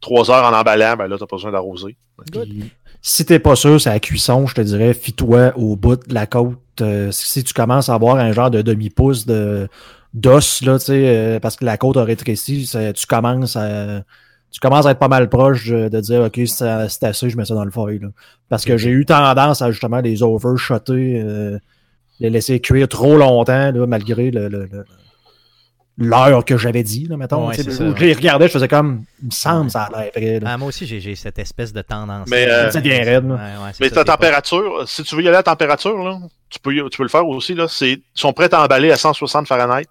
3 0.00 0.30
heures 0.30 0.44
en 0.44 0.56
emballant, 0.56 0.96
ben 0.96 1.06
là, 1.08 1.16
t'as 1.18 1.26
pas 1.26 1.36
besoin 1.36 1.52
d'arroser. 1.52 1.96
Puis, 2.32 2.72
si 3.00 3.24
t'es 3.24 3.38
pas 3.38 3.56
sûr, 3.56 3.80
c'est 3.80 3.90
la 3.90 4.00
cuisson, 4.00 4.46
je 4.46 4.54
te 4.54 4.60
dirais, 4.60 4.94
fie-toi 4.94 5.52
au 5.56 5.76
bout 5.76 5.96
de 5.96 6.14
la 6.14 6.26
côte. 6.26 6.58
Euh, 6.80 7.10
si 7.10 7.44
tu 7.44 7.52
commences 7.54 7.88
à 7.88 7.94
avoir 7.94 8.16
un 8.16 8.32
genre 8.32 8.50
de 8.50 8.62
demi-pouce 8.62 9.26
de 9.26 9.68
d'os, 10.14 10.62
là, 10.62 10.78
tu 10.78 10.86
sais, 10.86 11.02
euh, 11.06 11.40
parce 11.40 11.56
que 11.56 11.64
la 11.64 11.76
côte 11.76 11.96
a 11.96 12.04
rétréci, 12.04 12.68
tu 12.94 13.06
commences 13.06 13.56
à. 13.56 14.02
Tu 14.50 14.60
commences 14.60 14.86
à 14.86 14.92
être 14.92 14.98
pas 14.98 15.08
mal 15.08 15.28
proche 15.28 15.68
de, 15.68 15.90
de 15.90 16.00
dire 16.00 16.22
OK, 16.22 16.40
c'est 16.46 16.88
c'est 16.88 17.04
assez, 17.04 17.28
je 17.28 17.36
mets 17.36 17.44
ça 17.44 17.54
dans 17.54 17.66
le 17.66 17.70
foil. 17.70 17.98
là. 18.00 18.08
Parce 18.48 18.64
que 18.64 18.78
j'ai 18.78 18.88
eu 18.90 19.04
tendance 19.04 19.60
à 19.60 19.70
justement 19.70 20.00
les 20.00 20.22
overshotter, 20.22 21.20
euh, 21.22 21.58
les 22.20 22.30
laisser 22.30 22.60
cuire 22.60 22.88
trop 22.88 23.16
longtemps, 23.16 23.70
là, 23.72 23.86
malgré 23.86 24.30
le, 24.30 24.48
le- 24.48 24.66
le- 24.70 24.84
l'heure 26.00 26.44
que 26.44 26.56
j'avais 26.56 26.82
dit, 26.84 27.06
là, 27.06 27.16
mettons. 27.16 27.48
Ouais, 27.48 27.54
c'est 27.56 27.70
ça. 27.70 27.84
Je 27.96 28.00
les 28.04 28.12
regardais, 28.12 28.46
je 28.46 28.52
faisais 28.52 28.68
comme, 28.68 29.04
il 29.20 29.26
me 29.26 29.30
semble, 29.32 29.70
ça 29.70 29.84
a 29.84 29.90
l'air 30.02 30.10
vrai. 30.14 30.40
Ah, 30.44 30.56
moi 30.56 30.68
aussi, 30.68 30.86
j'ai 30.86 31.00
j'ai 31.00 31.14
cette 31.16 31.38
espèce 31.38 31.72
de 31.72 31.82
tendance. 31.82 32.28
Mais, 32.28 32.48
euh, 32.48 32.70
Ça 32.70 32.80
devient 32.80 32.98
raide, 33.02 33.28
là. 33.28 33.34
Ouais, 33.34 33.40
ouais, 33.40 33.70
c'est 33.72 33.80
Mais 33.80 33.90
ta 33.90 34.00
c'est 34.00 34.04
pas- 34.04 34.16
température, 34.16 34.88
si 34.88 35.02
tu 35.02 35.16
veux 35.16 35.22
y 35.22 35.28
aller 35.28 35.36
à 35.36 35.42
température, 35.42 35.96
là, 35.98 36.18
tu 36.50 36.58
peux, 36.60 36.72
tu 36.88 36.96
peux 36.96 37.02
le 37.02 37.08
faire 37.08 37.26
aussi, 37.26 37.54
là. 37.54 37.66
C'est, 37.68 37.90
ils 37.92 38.02
sont 38.14 38.32
prêts 38.32 38.52
à 38.54 38.62
emballer 38.64 38.90
à 38.92 38.96
160 38.96 39.46
Fahrenheit. 39.48 39.86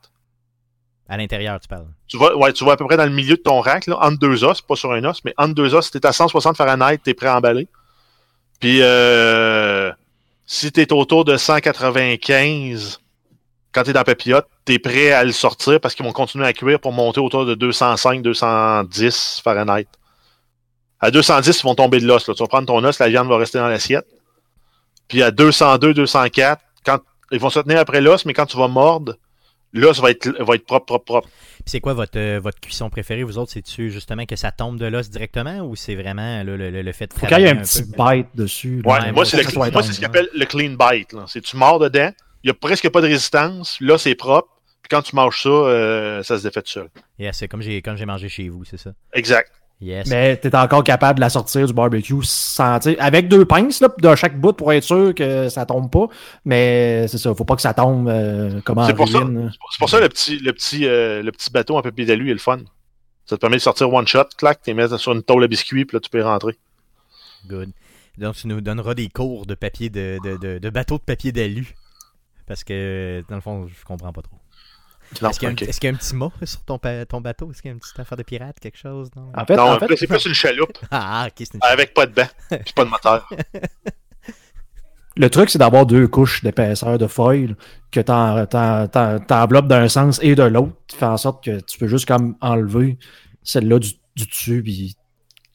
À 1.10 1.16
l'intérieur, 1.18 1.58
tu 1.60 1.68
parles. 1.70 1.88
Tu 2.08 2.18
vas, 2.18 2.36
ouais, 2.36 2.52
tu 2.54 2.66
vas 2.66 2.74
à 2.74 2.78
peu 2.78 2.86
près 2.86 2.98
dans 2.98 3.06
le 3.06 3.12
milieu 3.12 3.36
de 3.36 3.42
ton 3.42 3.60
rack, 3.62 3.88
là, 3.88 3.98
entre 4.02 4.20
deux 4.20 4.44
os, 4.44 4.62
pas 4.62 4.76
sur 4.76 4.92
un 4.92 5.04
os, 5.06 5.22
mais 5.24 5.34
entre 5.38 5.56
deux 5.56 5.74
os, 5.74 5.86
si 5.86 5.92
t'es 5.92 6.06
à 6.06 6.12
160 6.12 6.56
Fahrenheit, 6.58 7.00
t'es 7.04 7.14
prêt 7.14 7.28
à 7.28 7.38
emballer. 7.38 7.68
Puis, 8.60 8.80
euh, 8.82 9.92
si 10.48 10.72
t'es 10.72 10.94
autour 10.94 11.25
de 11.25 11.36
195, 11.36 13.01
quand 13.74 13.84
t'es 13.84 13.92
dans 13.92 14.00
la 14.00 14.06
papillote, 14.06 14.48
t'es 14.63 14.80
prêt 14.80 15.12
à 15.12 15.25
le 15.25 15.34
sortir 15.34 15.80
parce 15.82 15.94
qu'ils 15.94 16.06
vont 16.06 16.13
continuer 16.13 16.46
à 16.48 16.54
cuire 16.54 16.80
pour 16.80 16.94
monter 16.94 17.20
autour 17.20 17.46
de 17.46 17.54
205, 17.54 18.22
210 18.22 19.42
Fahrenheit. 19.44 19.88
À 21.01 21.12
210, 21.12 21.60
ils 21.60 21.63
vont 21.63 21.75
tomber 21.75 22.00
de 22.00 22.08
l'os. 22.08 22.24
Tu 22.24 22.32
vas 22.32 22.48
prendre 22.48 22.66
ton 22.66 22.84
os, 22.84 22.98
la 22.98 23.10
viande 23.10 23.27
va 23.27 23.38
rester 23.38 23.60
dans 23.60 23.68
l'assiette. 23.68 24.08
Puis 25.10 25.22
à 25.22 25.32
202, 25.32 25.94
204, 25.94 26.62
quand, 26.86 27.00
ils 27.32 27.39
vont 27.39 27.50
se 27.50 27.60
tenir 27.60 27.80
après 27.80 28.00
l'os, 28.00 28.25
mais 28.25 28.34
quand 28.34 28.46
tu 28.46 28.58
vas 28.58 28.70
mordre, 28.70 29.16
l'os 29.74 30.00
va 30.02 30.12
être, 30.12 30.30
va 30.44 30.56
être 30.56 30.66
propre, 30.66 30.86
propre, 30.86 31.06
propre. 31.06 31.28
Puis 31.28 31.64
c'est 31.72 31.80
quoi 31.80 31.94
votre, 31.94 32.18
euh, 32.18 32.40
votre 32.42 32.60
cuisson 32.60 32.90
préférée, 32.90 33.24
vous 33.24 33.38
autres? 33.38 33.52
C'est-tu 33.52 33.92
justement 33.92 34.26
que 34.26 34.36
ça 34.36 34.52
tombe 34.52 34.78
de 34.78 34.86
l'os 34.86 35.10
directement 35.10 35.60
ou 35.62 35.76
c'est 35.76 35.96
vraiment 35.96 36.38
là, 36.38 36.44
le, 36.44 36.70
le, 36.72 36.82
le 36.82 36.92
fait 36.94 37.08
de 37.08 37.14
Faut 37.14 37.26
qu'il 37.26 37.38
y 37.38 37.42
ait 37.42 37.46
travailler 37.46 37.60
un 37.60 37.64
petit 37.64 37.84
peu? 37.84 38.04
bite 38.16 38.28
dessus. 38.36 38.82
là. 38.86 38.92
Ouais, 39.06 39.12
moi, 39.12 39.26
c'est 39.26 39.44
ça 39.44 39.50
ce 39.50 39.54
qu'on 39.56 39.62
appelle 40.06 40.30
le 40.34 40.46
clean 40.46 40.76
bite. 40.80 41.14
là. 41.14 41.26
C'est 41.28 41.42
tu 41.42 41.58
mords 41.58 41.80
dedans, 41.80 42.12
il 42.44 42.48
y 42.48 42.52
a 42.52 42.54
presque 42.54 42.90
pas 42.90 43.02
de 43.02 43.08
résistance, 43.08 43.78
là, 43.82 43.98
c'est 43.98 44.16
propre, 44.16 44.48
puis 44.82 44.90
quand 44.90 45.02
tu 45.02 45.16
manges 45.16 45.42
ça, 45.44 45.50
euh, 45.50 46.24
ça 46.24 46.38
se 46.38 46.44
défait 46.44 46.62
tout 46.62 46.72
seul. 46.72 46.88
Yes, 47.20 47.38
c'est 47.38 47.48
comme 47.48 47.62
j'ai 47.62 47.82
comme 47.82 47.98
j'ai 47.98 48.06
mangé 48.06 48.30
chez 48.30 48.48
vous, 48.48 48.64
c'est 48.64 48.78
ça? 48.78 48.92
Exact. 49.14 49.52
Yes. 49.80 50.08
Mais 50.08 50.38
t'es 50.38 50.56
encore 50.56 50.84
capable 50.84 51.18
de 51.18 51.22
la 51.22 51.30
sortir 51.30 51.68
du 51.68 51.74
barbecue 51.74 52.24
sans, 52.24 52.80
tu 52.80 52.92
sais, 52.92 53.00
avec 53.00 53.28
deux 53.28 53.46
pinces 53.46 53.80
là, 53.80 53.90
de 53.96 54.16
chaque 54.16 54.40
bout 54.40 54.54
pour 54.54 54.74
être 54.74 54.84
sûr 54.84 55.14
que 55.14 55.50
ça 55.50 55.68
tombe 55.68 55.92
pas. 55.92 56.08
Mais 56.46 57.08
c'est 57.08 57.20
ça, 57.20 57.34
faut 57.36 57.46
pas 57.46 57.56
que 57.56 57.62
ça 57.62 57.76
tombe 57.76 58.10
euh, 58.10 58.60
comme 58.62 58.80
en 58.80 58.88
C'est 58.88 58.96
pour 58.96 59.08
ça. 59.08 59.20
C'est 59.20 59.80
pour 59.80 59.90
ça 59.90 60.00
le 60.00 60.10
petit, 60.10 60.40
le 60.40 60.52
petit, 60.52 60.88
euh, 60.88 61.22
le 61.22 61.32
petit 61.32 61.52
bateau 61.52 61.78
en 61.78 61.84
papier 61.84 62.06
d'alu 62.06 62.32
est 62.32 62.34
le 62.34 62.40
fun. 62.40 62.58
Ça 63.26 63.36
te 63.36 63.42
permet 63.42 63.58
de 63.58 63.62
sortir 63.62 63.94
one 63.94 64.08
shot, 64.08 64.30
clac, 64.38 64.62
tu 64.64 64.74
mets 64.74 64.88
sur 64.98 65.12
une 65.12 65.22
tôle 65.22 65.44
à 65.44 65.48
biscuits, 65.48 65.86
puis 65.86 65.96
là, 65.96 66.00
tu 66.00 66.10
peux 66.10 66.20
y 66.20 66.24
rentrer. 66.24 66.58
Good. 67.48 67.70
Donc, 68.18 68.36
tu 68.36 68.48
nous 68.48 68.62
donneras 68.62 68.96
des 68.96 69.10
cours 69.10 69.46
de 69.46 69.54
papier 69.54 69.90
de, 69.90 70.18
de, 70.24 70.38
de, 70.38 70.58
de 70.58 70.70
bateau 70.70 70.98
de 70.98 71.04
papier 71.04 71.32
d'alu. 71.32 71.76
Parce 72.48 72.64
que, 72.64 73.24
dans 73.30 73.36
le 73.36 73.42
fond, 73.42 73.68
je 73.68 73.86
comprends 73.86 74.14
pas 74.14 74.22
trop. 74.22 74.38
Est-ce 75.14 75.40
qu'il 75.40 75.48
y, 75.48 75.52
a 75.52 75.54
un- 75.54 75.56
y 75.56 75.88
a 75.88 75.98
petit 75.98 76.16
mot 76.16 76.32
sur 76.44 76.62
ton, 76.64 76.80
ton 77.08 77.22
bateau? 77.22 77.50
Est-ce 77.52 77.62
qu'il 77.62 77.70
y 77.70 77.72
a 77.72 77.74
une 77.74 77.80
petite 77.80 78.00
affaire 78.00 78.18
de 78.18 78.24
pirate, 78.24 78.60
quelque 78.60 78.78
chose? 78.78 79.10
Non, 79.16 79.32
En 79.36 79.46
fait, 79.46 79.56
non, 79.56 79.72
en 79.72 79.80
fait, 79.80 79.96
c'est 79.96 80.08
plus 80.08 80.26
une 80.26 80.34
chaloupe 80.34 80.78
Ah, 80.92 81.26
ok, 81.28 81.34
c'est 81.38 81.54
une 81.54 81.60
avec 81.62 81.94
pas 81.94 82.06
de 82.06 82.14
banc, 82.14 82.28
puis 82.50 82.74
pas 82.76 82.86
de 82.86 82.90
moteur. 82.90 83.30
le 85.16 85.30
truc, 85.30 85.50
c'est 85.50 85.58
d'avoir 85.60 85.86
deux 85.86 86.08
couches 86.08 86.44
d'épaisseur 86.44 86.98
de 86.98 87.08
foil 87.08 87.56
que 87.92 88.00
t'en- 88.02 88.46
t'en- 88.46 88.88
t'en- 88.88 89.20
t'enveloppes 89.20 89.68
d'un 89.68 89.88
sens 89.88 90.20
et 90.22 90.36
de 90.36 90.44
l'autre, 90.44 90.74
qui 90.88 90.96
fait 90.98 91.06
en 91.06 91.18
sorte 91.18 91.44
que 91.44 91.60
tu 91.62 91.80
peux 91.80 91.88
juste 91.88 92.08
comme 92.08 92.36
enlever 92.42 92.98
celle-là 93.44 93.80
du, 93.80 93.94
du 94.16 94.26
dessus, 94.28 94.62
puis 94.62 94.96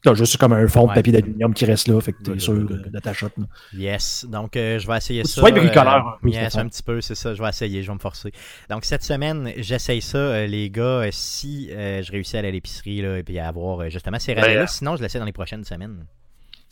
T'as 0.04 0.14
juste 0.14 0.36
comme 0.36 0.52
un 0.52 0.66
fond 0.66 0.82
de 0.84 0.88
Ouais. 0.88 0.94
papier 0.96 1.12
d'aluminium 1.12 1.54
qui 1.54 1.64
reste 1.64 1.86
là, 1.86 2.00
fait 2.00 2.12
que 2.12 2.22
t'es 2.22 2.38
sûr 2.40 2.54
good, 2.54 2.82
good. 2.82 2.90
de 2.92 2.98
ta 2.98 3.12
shot. 3.12 3.28
là. 3.36 3.44
Yes. 3.72 4.26
Donc, 4.28 4.56
euh, 4.56 4.78
je 4.80 4.86
vais 4.88 4.96
essayer 4.96 5.22
ça. 5.24 5.40
sois 5.40 5.52
bricoleur, 5.52 6.18
euh, 6.24 6.28
yes, 6.28 6.56
un 6.56 6.66
petit 6.66 6.82
peu, 6.82 7.00
c'est 7.00 7.14
ça. 7.14 7.34
Je 7.34 7.40
vais 7.42 7.48
essayer, 7.48 7.82
je 7.84 7.86
vais 7.88 7.94
me 7.94 8.00
forcer. 8.00 8.32
Donc, 8.68 8.84
cette 8.84 9.04
semaine, 9.04 9.52
j'essaye 9.58 10.02
ça, 10.02 10.18
euh, 10.18 10.46
les 10.48 10.70
gars, 10.70 10.82
euh, 10.82 11.08
si 11.12 11.68
euh, 11.70 12.02
je 12.02 12.10
réussis 12.10 12.34
à 12.36 12.40
aller 12.40 12.48
à 12.48 12.50
l'épicerie 12.50 13.00
là, 13.00 13.18
et 13.18 13.22
puis 13.22 13.38
à 13.38 13.46
avoir 13.46 13.82
euh, 13.82 13.90
justement 13.90 14.18
ces 14.18 14.34
Ben, 14.34 14.42
euh, 14.44 14.66
Sinon, 14.66 14.96
je 14.96 15.02
l'essaie 15.02 15.20
dans 15.20 15.24
les 15.24 15.32
prochaines 15.32 15.64
semaines. 15.64 16.04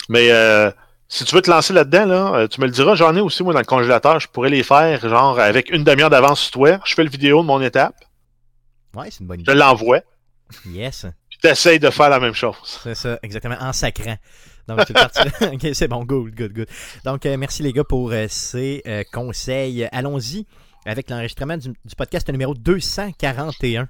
Mais 0.08 0.32
euh, 0.32 0.72
si 1.06 1.24
tu 1.24 1.32
veux 1.34 1.42
te 1.42 1.50
lancer 1.50 1.72
là-dedans, 1.72 2.06
là, 2.06 2.48
tu 2.48 2.60
me 2.60 2.66
le 2.66 2.72
diras. 2.72 2.96
J'en 2.96 3.14
ai 3.14 3.20
aussi, 3.20 3.44
moi, 3.44 3.52
dans 3.52 3.60
le 3.60 3.64
congélateur. 3.64 4.18
Je 4.18 4.26
pourrais 4.26 4.50
les 4.50 4.64
faire, 4.64 5.08
genre, 5.08 5.38
avec 5.38 5.70
une 5.70 5.84
demi-heure 5.84 6.10
d'avance 6.10 6.40
sur 6.40 6.50
toi. 6.50 6.80
Je 6.84 6.94
fais 6.94 7.04
le 7.04 7.10
vidéo 7.10 7.42
de 7.42 7.46
mon 7.46 7.60
étape. 7.60 7.94
Ouais, 8.96 9.06
c'est 9.10 9.20
une 9.20 9.28
bonne 9.28 9.38
Je 9.38 9.42
idée. 9.52 9.54
l'envoie. 9.54 10.00
Yes. 10.66 11.06
T'essayes 11.40 11.78
de 11.78 11.90
faire 11.90 12.10
la 12.10 12.20
même 12.20 12.34
chose. 12.34 12.56
C'est 12.82 12.94
ça, 12.94 13.18
exactement, 13.22 13.56
en 13.60 13.72
sacrant. 13.72 14.16
Donc, 14.68 14.80
c'est 14.86 14.92
parti. 14.92 15.20
ok, 15.44 15.74
c'est 15.74 15.88
bon, 15.88 16.04
good, 16.04 16.34
good, 16.34 16.52
good. 16.52 16.68
Donc, 17.04 17.26
euh, 17.26 17.36
merci 17.36 17.62
les 17.62 17.72
gars 17.72 17.84
pour 17.84 18.12
euh, 18.12 18.26
ces 18.28 18.82
euh, 18.86 19.02
conseils. 19.12 19.88
Allons-y 19.90 20.46
avec 20.86 21.10
l'enregistrement 21.10 21.56
du, 21.56 21.68
du 21.68 21.96
podcast 21.96 22.28
numéro 22.30 22.54
241 22.54 23.88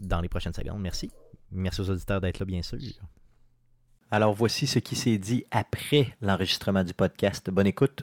dans 0.00 0.20
les 0.20 0.28
prochaines 0.28 0.52
secondes. 0.52 0.80
Merci. 0.80 1.10
Merci 1.50 1.80
aux 1.80 1.90
auditeurs 1.90 2.20
d'être 2.20 2.38
là, 2.38 2.46
bien 2.46 2.62
sûr. 2.62 2.78
Alors 4.10 4.32
voici 4.32 4.66
ce 4.66 4.78
qui 4.78 4.96
s'est 4.96 5.18
dit 5.18 5.44
après 5.50 6.14
l'enregistrement 6.20 6.82
du 6.82 6.94
podcast. 6.94 7.50
Bonne 7.50 7.66
écoute. 7.66 8.02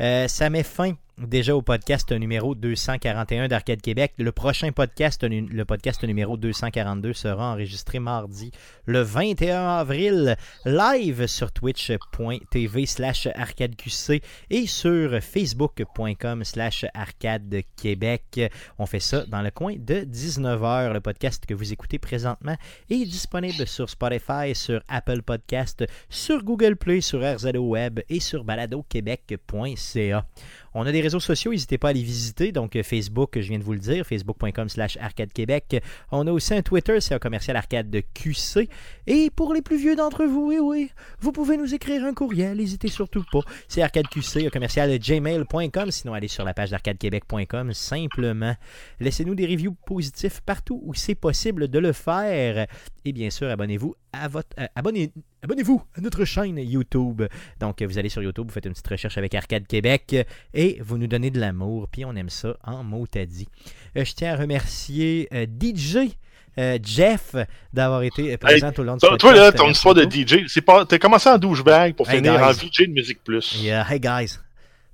Euh, 0.00 0.26
ça 0.26 0.50
met 0.50 0.64
fin 0.64 0.94
déjà 1.18 1.54
au 1.54 1.62
podcast 1.62 2.10
numéro 2.12 2.54
241 2.54 3.48
d'Arcade 3.48 3.80
Québec. 3.80 4.12
Le 4.18 4.32
prochain 4.32 4.72
podcast, 4.72 5.24
le 5.24 5.64
podcast 5.64 6.02
numéro 6.04 6.36
242, 6.36 7.12
sera 7.12 7.52
enregistré 7.52 7.98
mardi 7.98 8.50
le 8.86 9.00
21 9.00 9.78
avril, 9.78 10.36
live 10.64 11.26
sur 11.26 11.52
twitch.tv 11.52 12.86
slash 12.86 13.28
arcadeqc 13.34 14.22
et 14.50 14.66
sur 14.66 15.22
facebook.com 15.22 16.44
slash 16.44 16.84
arcade 16.94 17.62
québec. 17.76 18.40
On 18.78 18.86
fait 18.86 19.00
ça 19.00 19.24
dans 19.26 19.42
le 19.42 19.50
coin 19.50 19.74
de 19.76 20.00
19h. 20.00 20.92
Le 20.92 21.00
podcast 21.00 21.46
que 21.46 21.54
vous 21.54 21.72
écoutez 21.72 21.98
présentement 21.98 22.56
est 22.90 23.04
disponible 23.04 23.66
sur 23.66 23.88
Spotify, 23.88 24.54
sur 24.54 24.82
Apple 24.88 25.22
Podcast, 25.22 25.84
sur 26.08 26.42
Google 26.42 26.76
Play, 26.76 27.00
sur 27.00 27.20
RZO 27.20 27.58
Web 27.58 28.00
et 28.08 28.20
sur 28.20 28.44
baladoquebec.ca. 28.44 30.26
On 30.74 30.86
a 30.86 30.92
des 30.92 31.00
réseaux 31.00 31.20
sociaux, 31.20 31.52
n'hésitez 31.52 31.78
pas 31.78 31.90
à 31.90 31.92
les 31.92 32.02
visiter. 32.02 32.52
Donc, 32.52 32.76
euh, 32.76 32.82
Facebook, 32.82 33.32
je 33.36 33.48
viens 33.48 33.58
de 33.58 33.64
vous 33.64 33.72
le 33.72 33.78
dire, 33.78 34.06
facebook.com 34.06 34.68
slash 34.68 34.96
arcade 34.96 35.32
québec. 35.32 35.80
On 36.10 36.26
a 36.26 36.32
aussi 36.32 36.54
un 36.54 36.62
Twitter, 36.62 37.00
c'est 37.00 37.14
un 37.14 37.18
commercial 37.18 37.56
arcade 37.56 37.90
de 37.90 38.00
QC. 38.00 38.68
Et 39.06 39.30
pour 39.30 39.54
les 39.54 39.62
plus 39.62 39.76
vieux 39.76 39.96
d'entre 39.96 40.24
vous, 40.24 40.48
oui, 40.48 40.58
oui, 40.60 40.90
vous 41.20 41.32
pouvez 41.32 41.56
nous 41.56 41.74
écrire 41.74 42.04
un 42.04 42.12
courriel, 42.12 42.56
n'hésitez 42.56 42.88
surtout 42.88 43.24
pas. 43.30 43.40
C'est 43.68 43.82
arcadeqc, 43.82 44.46
un 44.46 44.50
commercial 44.50 44.98
gmail.com. 44.98 45.90
Sinon, 45.90 46.14
allez 46.14 46.28
sur 46.28 46.44
la 46.44 46.54
page 46.54 46.70
d'arcadequebec.com 46.70 47.72
simplement. 47.72 48.54
Laissez-nous 49.00 49.34
des 49.34 49.46
reviews 49.46 49.76
positifs 49.86 50.40
partout 50.40 50.80
où 50.84 50.94
c'est 50.94 51.14
possible 51.14 51.68
de 51.68 51.78
le 51.78 51.92
faire. 51.92 52.66
Et 53.04 53.12
bien 53.12 53.30
sûr, 53.30 53.48
abonnez-vous 53.48 53.94
à 54.22 54.28
votre. 54.28 54.48
euh, 54.58 54.66
abonnez, 54.74 55.12
abonnez-vous 55.42 55.82
à 55.96 56.00
notre 56.00 56.24
chaîne 56.24 56.58
YouTube. 56.58 57.22
Donc, 57.60 57.82
vous 57.82 57.98
allez 57.98 58.08
sur 58.08 58.22
YouTube, 58.22 58.46
vous 58.48 58.52
faites 58.52 58.66
une 58.66 58.72
petite 58.72 58.88
recherche 58.88 59.18
avec 59.18 59.34
Arcade 59.34 59.66
Québec 59.66 60.16
et 60.54 60.78
vous 60.82 60.98
nous 60.98 61.06
donnez 61.06 61.30
de 61.30 61.40
l'amour, 61.40 61.88
puis 61.90 62.04
on 62.04 62.14
aime 62.16 62.30
ça 62.30 62.56
en 62.64 62.82
mot 62.84 63.06
à 63.16 63.24
dit. 63.26 63.48
Euh, 63.96 64.04
je 64.04 64.12
tiens 64.14 64.32
à 64.34 64.36
remercier 64.36 65.28
euh, 65.32 65.46
DJ. 65.46 66.16
euh, 66.58 66.78
Jeff 66.82 67.34
d'avoir 67.72 68.02
été 68.02 68.36
présent 68.36 68.70
tout 68.72 68.82
le 68.82 68.86
long 68.88 68.98
Toi, 68.98 69.10
podcast. 69.10 69.34
toi, 69.34 69.44
là, 69.44 69.52
ton 69.52 69.68
histoire 69.70 69.94
de. 69.94 70.02
DJ, 70.08 70.46
c'est 70.46 70.62
pas, 70.62 70.84
t'as 70.86 70.98
commencé 70.98 71.28
en 71.28 71.36
douchebag 71.38 71.94
pour 71.96 72.08
Hey, 72.08 72.16
finir 72.18 72.34
en. 72.42 72.52
VJ 72.52 72.86
de 72.88 72.92
Musique 72.92 73.24
Plus. 73.24 73.60
Yeah, 73.60 73.84
hey 73.90 73.98
guys. 73.98 74.38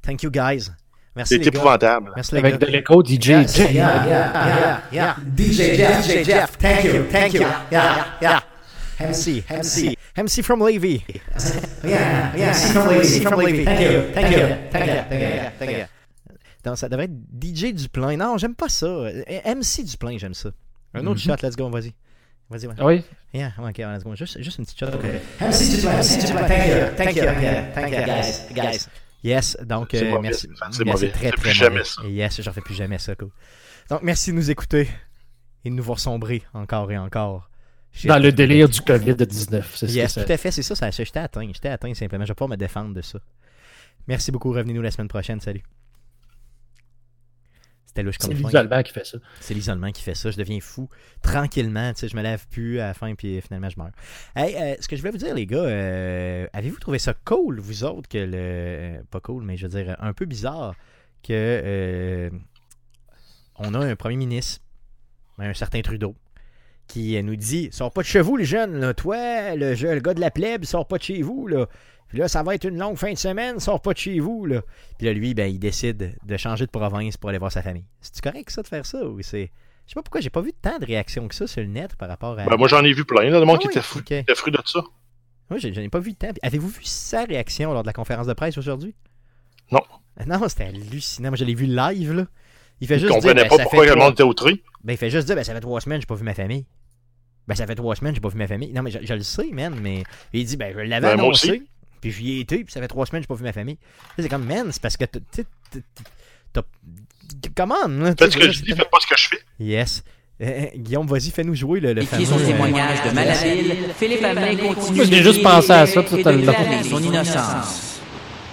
Thank 0.03 0.23
you 0.23 0.31
guys. 0.31 0.71
Merci 1.15 1.35
C'est 1.35 1.39
les 1.39 1.51
gars. 1.51 1.59
épouvantable. 1.59 2.13
Merci 2.17 2.33
les 2.35 2.39
Avec 2.39 2.53
gars. 2.59 2.67
de 2.67 2.73
l'écho, 2.73 3.03
DJ. 3.05 3.27
Yeah, 3.29 3.43
yeah, 3.43 3.73
yeah, 3.73 4.07
yeah, 4.07 4.83
yeah. 4.93 5.17
DJ 5.37 5.77
Jeff, 5.77 6.07
DJ 6.09 6.25
Jeff, 6.25 6.57
thank 6.59 6.85
you, 6.85 7.03
thank 7.11 7.35
you. 7.35 7.41
Yeah, 7.71 8.07
yeah. 8.23 8.41
MC, 9.01 9.43
MC, 9.49 9.97
MC 10.17 10.43
from 10.43 10.61
Levy. 10.63 11.03
Yeah, 11.83 12.37
yeah, 12.37 12.49
MC 12.51 12.73
from 12.73 12.89
Levy, 12.89 12.99
MC 13.01 13.21
from 13.23 13.41
Levy. 13.41 13.65
Thank 13.65 13.81
you, 13.81 14.13
thank 14.13 14.31
you, 14.31 14.47
thank 14.71 14.87
you, 14.87 15.03
thank 15.09 15.23
you, 15.23 15.51
thank 15.59 15.71
you. 15.73 15.85
Donc, 16.63 16.77
ça 16.77 16.89
devrait 16.91 17.07
être 17.07 17.17
DJ 17.41 17.73
Duplain. 17.73 18.19
Non, 18.19 18.37
j'aime 18.37 18.55
pas 18.55 18.69
ça. 18.69 18.87
MC 18.87 19.85
Duplain, 19.85 20.19
j'aime 20.19 20.35
ça. 20.35 20.51
Un 20.93 21.07
autre 21.07 21.21
shot, 21.21 21.37
let's 21.43 21.57
go, 21.57 21.71
vas-y. 21.71 21.95
Vas-y, 22.51 22.67
ouais. 22.67 22.75
Ah 22.79 22.85
Oui. 22.85 23.05
Yeah, 23.33 23.53
ok, 23.59 23.79
let's 23.79 24.05
go. 24.05 24.15
Juste, 24.15 24.43
juste 24.43 24.59
une 24.59 24.67
petite 24.67 24.79
shot. 24.79 24.87
MC 25.41 25.77
Duplain, 25.77 25.99
MC 25.99 26.27
Duplain, 26.27 26.49
thank 26.49 26.67
you, 26.67 26.97
thank 26.97 27.17
you, 27.17 27.23
thank 27.75 27.93
you, 27.93 28.05
guys, 28.05 28.43
guys. 28.53 28.89
Yes, 29.23 29.57
donc 29.63 29.95
euh, 29.95 30.19
merci. 30.21 30.49
C'est 30.73 30.85
mauvais. 30.85 31.11
très 31.11 31.27
Fais 31.27 31.31
très 31.33 31.41
plus 31.43 31.53
jamais 31.53 31.85
ça. 31.85 32.03
Yes, 32.07 32.41
je 32.41 32.49
refais 32.49 32.63
plus 32.63 32.75
jamais 32.75 32.99
ça, 32.99 33.15
cool. 33.15 33.31
Donc 33.91 34.03
merci 34.03 34.31
de 34.31 34.37
nous 34.37 34.51
écouter 34.51 34.89
et 35.65 35.71
de 35.71 35.75
nous 35.75 35.83
voir 35.83 35.99
sombrer 35.99 36.43
encore 36.55 36.91
et 36.91 36.97
encore. 36.97 37.50
Dans 38.05 38.19
le 38.19 38.33
délire 38.33 38.69
du 38.69 38.81
COVID-19. 38.81 39.63
C'est 39.75 39.89
c'est. 40.09 40.25
tout 40.25 40.33
à 40.33 40.37
fait, 40.37 40.51
c'est 40.51 40.63
ça, 40.63 40.75
ça 40.75 40.91
j'étais 40.91 41.19
atteint, 41.19 41.47
j'étais 41.53 41.69
atteint 41.69 41.93
simplement, 41.95 42.25
je 42.25 42.31
vais 42.31 42.35
pas 42.37 42.47
me 42.47 42.57
défendre 42.57 42.95
de 42.95 43.03
ça. 43.03 43.19
Merci 44.07 44.33
beaucoup, 44.33 44.53
revenez-nous 44.53 44.83
la 44.83 44.91
semaine 44.91 45.09
prochaine, 45.09 45.41
salut. 45.41 45.63
C'était 47.85 48.05
louche 48.05 48.17
C'est 48.21 48.29
comme 48.29 48.37
fin. 48.37 48.47
l'isolement 48.49 48.83
qui 48.85 48.93
fait 48.93 49.05
ça. 49.05 49.19
C'est 49.41 49.53
l'isolement 49.53 49.91
qui 49.91 50.03
fait 50.03 50.15
ça. 50.15 50.31
Je 50.31 50.37
deviens 50.37 50.61
fou 50.61 50.89
tranquillement. 51.23 51.93
Tu 51.93 52.01
sais, 52.01 52.09
je 52.09 52.15
me 52.17 52.23
lève 52.23 52.47
plus 52.49 52.79
à 52.79 52.87
la 52.87 52.95
fin, 52.95 53.13
puis 53.17 53.41
finalement, 53.41 53.69
je 53.69 53.77
meurs. 53.79 53.91
Hey, 54.37 54.55
euh, 54.55 54.77
ce 54.81 54.87
que 54.87 54.95
je 54.95 55.01
voulais 55.03 55.11
vous 55.11 55.19
dire, 55.19 55.35
les 55.35 55.45
gars, 55.45 55.57
euh, 55.65 56.47
avez-vous 56.53 56.79
trouvé 56.79 57.01
ça 57.01 57.15
cool, 57.25 57.59
vous 57.59 57.83
autres, 57.83 58.09
que 58.09 58.19
le. 58.19 59.03
pas 59.11 59.19
cool, 59.19 59.43
mais 59.43 59.57
je 59.57 59.67
veux 59.67 59.83
dire, 59.83 59.97
un 59.99 60.13
peu 60.13 60.25
bizarre 60.25 60.77
que. 61.25 61.33
euh, 61.33 62.31
on 63.57 63.75
a 63.75 63.79
un 63.81 63.97
premier 63.97 64.17
ministre, 64.17 64.63
un 65.39 65.53
certain 65.53 65.83
Trudeau, 65.83 66.15
qui 66.91 67.23
nous 67.23 67.37
dit 67.37 67.69
Sors 67.73 67.91
pas 67.93 68.03
de 68.03 68.07
chez 68.07 68.21
vous, 68.21 68.37
les 68.37 68.45
jeunes, 68.45 68.79
là. 68.81 68.95
Toi, 68.95 69.55
le, 69.55 69.75
je- 69.75 69.87
le 69.87 70.01
gars 70.01 70.15
de 70.15 70.21
la 70.21 70.31
plèbe, 70.31 70.65
sors 70.65 70.87
pas 70.87 70.99
de 70.99 71.03
chez 71.03 71.23
vous, 71.23 71.47
là. 71.47 71.67
Puis 72.09 72.19
là, 72.19 72.27
ça 72.29 72.43
va 72.43 72.55
être 72.57 72.65
une 72.65 72.77
longue 72.77 72.97
fin 72.97 73.13
de 73.13 73.19
semaine, 73.19 73.61
sors 73.61 73.81
pas 73.81 73.93
de 73.93 73.99
chez 73.99 74.19
vous, 74.19 74.45
là. 74.45 74.63
Puis 74.99 75.07
là, 75.07 75.13
lui, 75.13 75.33
ben, 75.35 75.47
il 75.51 75.59
décide 75.61 76.17
de 76.25 76.37
changer 76.37 76.67
de 76.67 76.71
province 76.71 77.17
pour 77.17 77.31
aller 77.31 77.39
voir 77.39 77.53
sa 77.53 77.63
famille. 77.63 77.85
C'est-tu 78.01 78.21
correct, 78.21 78.51
ça, 78.51 78.63
de 78.63 78.67
faire 78.69 78.85
ça? 78.85 79.05
Ou 79.05 79.23
c'est. 79.23 79.51
Je 79.87 79.93
sais 79.93 79.95
pas 79.95 80.03
pourquoi 80.03 80.21
j'ai 80.21 80.31
pas 80.31 80.41
vu 80.41 80.53
tant 80.53 80.79
de 80.79 80.87
réactions 80.87 81.27
que 81.29 81.35
ça 81.35 81.47
sur 81.47 81.61
le 81.63 81.69
net 81.69 81.97
par 81.97 82.09
rapport 82.09 82.39
à. 82.39 82.45
Ben, 82.47 82.57
moi, 82.57 82.69
j'en 82.69 82.83
ai 82.85 82.93
vu 82.93 83.05
plein, 83.05 83.31
là, 83.31 83.41
de 83.41 83.45
monde 83.45 83.57
Ah 83.59 83.63
qui 83.63 83.69
oui, 83.69 83.73
était 83.73 83.83
fou, 83.83 83.99
ok. 84.01 84.05
qui 84.05 84.15
était 84.15 84.35
fru 84.35 84.51
de 84.51 84.59
ça. 84.65 84.81
Moi, 85.49 85.59
j'ai- 85.59 85.73
j'en 85.73 85.81
ai 85.83 85.89
pas 85.89 85.99
vu 86.01 86.15
tant. 86.15 86.31
Avez-vous 86.43 86.69
vu 86.69 86.85
sa 86.85 87.25
réaction 87.25 87.73
lors 87.73 87.83
de 87.83 87.87
la 87.89 87.93
conférence 87.93 88.27
de 88.27 88.33
presse 88.35 88.59
aujourd'hui? 88.59 88.95
Non. 89.73 89.81
Non, 90.27 90.49
c'était 90.49 90.65
hallucinant. 90.65 91.31
Moi, 91.31 91.37
je 91.37 91.45
l'ai 91.45 91.55
vu 91.55 91.67
live, 91.67 92.13
là. 92.13 92.27
Il 92.81 92.87
fait 92.87 92.95
Je 92.99 93.01
juste 93.07 93.13
dire. 93.13 93.21
comprenais 93.21 93.43
Ben, 93.43 93.49
pas 93.49 93.57
ça 93.57 93.63
pourquoi 93.65 93.81
fait 93.85 93.87
le 93.91 93.93
trois- 93.95 94.05
monde 94.07 94.15
était 94.15 94.23
au 94.23 94.35
tri. 94.35 94.63
Ben, 94.85 94.93
il 94.95 94.97
fait 94.97 95.11
juste 95.11 95.27
dire, 95.27 95.37
ben, 95.37 95.45
ça 95.45 95.53
fait 95.55 95.61
trois 95.61 95.81
semaines, 95.81 96.01
j'ai 96.01 96.07
pas 96.07 96.15
vu 96.15 96.25
ma 96.25 96.35
famille. 96.35 96.67
Ben, 97.51 97.57
ça 97.57 97.67
fait 97.67 97.75
trois 97.75 97.97
semaines, 97.97 98.15
j'ai 98.15 98.21
pas 98.21 98.29
vu 98.29 98.39
ma 98.39 98.47
famille. 98.47 98.73
Non, 98.73 98.83
mais 98.83 98.91
je, 98.93 98.99
je 99.03 99.13
le 99.15 99.23
sais, 99.23 99.49
man, 99.53 99.75
mais 99.83 100.05
il 100.33 100.45
dit, 100.45 100.57
ben, 100.57 100.73
je 100.73 100.81
l'avais 100.83 101.01
Ben, 101.09 101.19
annoncé, 101.21 101.63
puis 102.01 102.13
j'y 102.13 102.37
ai 102.37 102.41
été, 102.41 102.63
puis 102.63 102.73
ça 102.73 102.81
fait 102.81 102.87
trois 102.89 103.05
semaines, 103.07 103.23
j'ai 103.23 103.27
pas 103.27 103.35
vu 103.35 103.43
ma 103.43 103.53
famille. 103.53 103.77
C'est 104.19 104.29
comme, 104.29 104.45
man, 104.47 104.69
c'est 104.71 104.81
parce 104.81 104.97
que, 104.97 105.05
t'as- 105.05 105.19
tu 105.33 105.43
sais, 105.73 105.81
t'as- 106.53 106.63
comment, 107.57 107.75
sais, 108.19 108.31
ce 108.31 108.37
que 108.37 108.51
je 108.53 108.63
dis, 108.63 108.71
faites 108.75 108.89
pas 108.91 108.99
ce 109.01 109.07
que 109.09 109.19
je 109.19 109.29
fais. 109.31 109.41
Yes. 109.59 110.05
Euh, 110.41 110.47
euh, 110.47 110.67
Guillaume, 110.77 111.07
vas-y, 111.07 111.31
fais-nous 111.31 111.55
jouer 111.55 111.81
le, 111.81 111.93
le 111.93 112.01
Et 112.03 112.07
qui 112.07 112.11
fameux... 112.13 112.25
son 112.25 112.39
euh, 112.39 112.47
témoignage 112.47 113.03
de 113.03 113.11
Malhabile, 113.11 113.75
Philippe 113.99 114.25
Hamelin 114.25 114.57
continue 114.75 114.97
Moi, 114.97 115.05
j'ai 115.05 115.23
juste 115.23 115.43
pensé 115.43 115.71
à 115.73 115.85
les 115.85 115.91
ça 115.91 116.03
tout 116.03 116.15
à 116.25 116.33
de 116.33 116.47
l'heure. 116.47 116.55
son 116.89 117.03
innocence. 117.03 118.01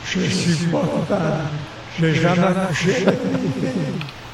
Je 0.06 0.20
suis 0.22 0.66
pas 0.68 0.80
coupable. 0.82 1.44
J'ai 2.00 2.14
jamais 2.16 2.42
touché. 2.70 3.06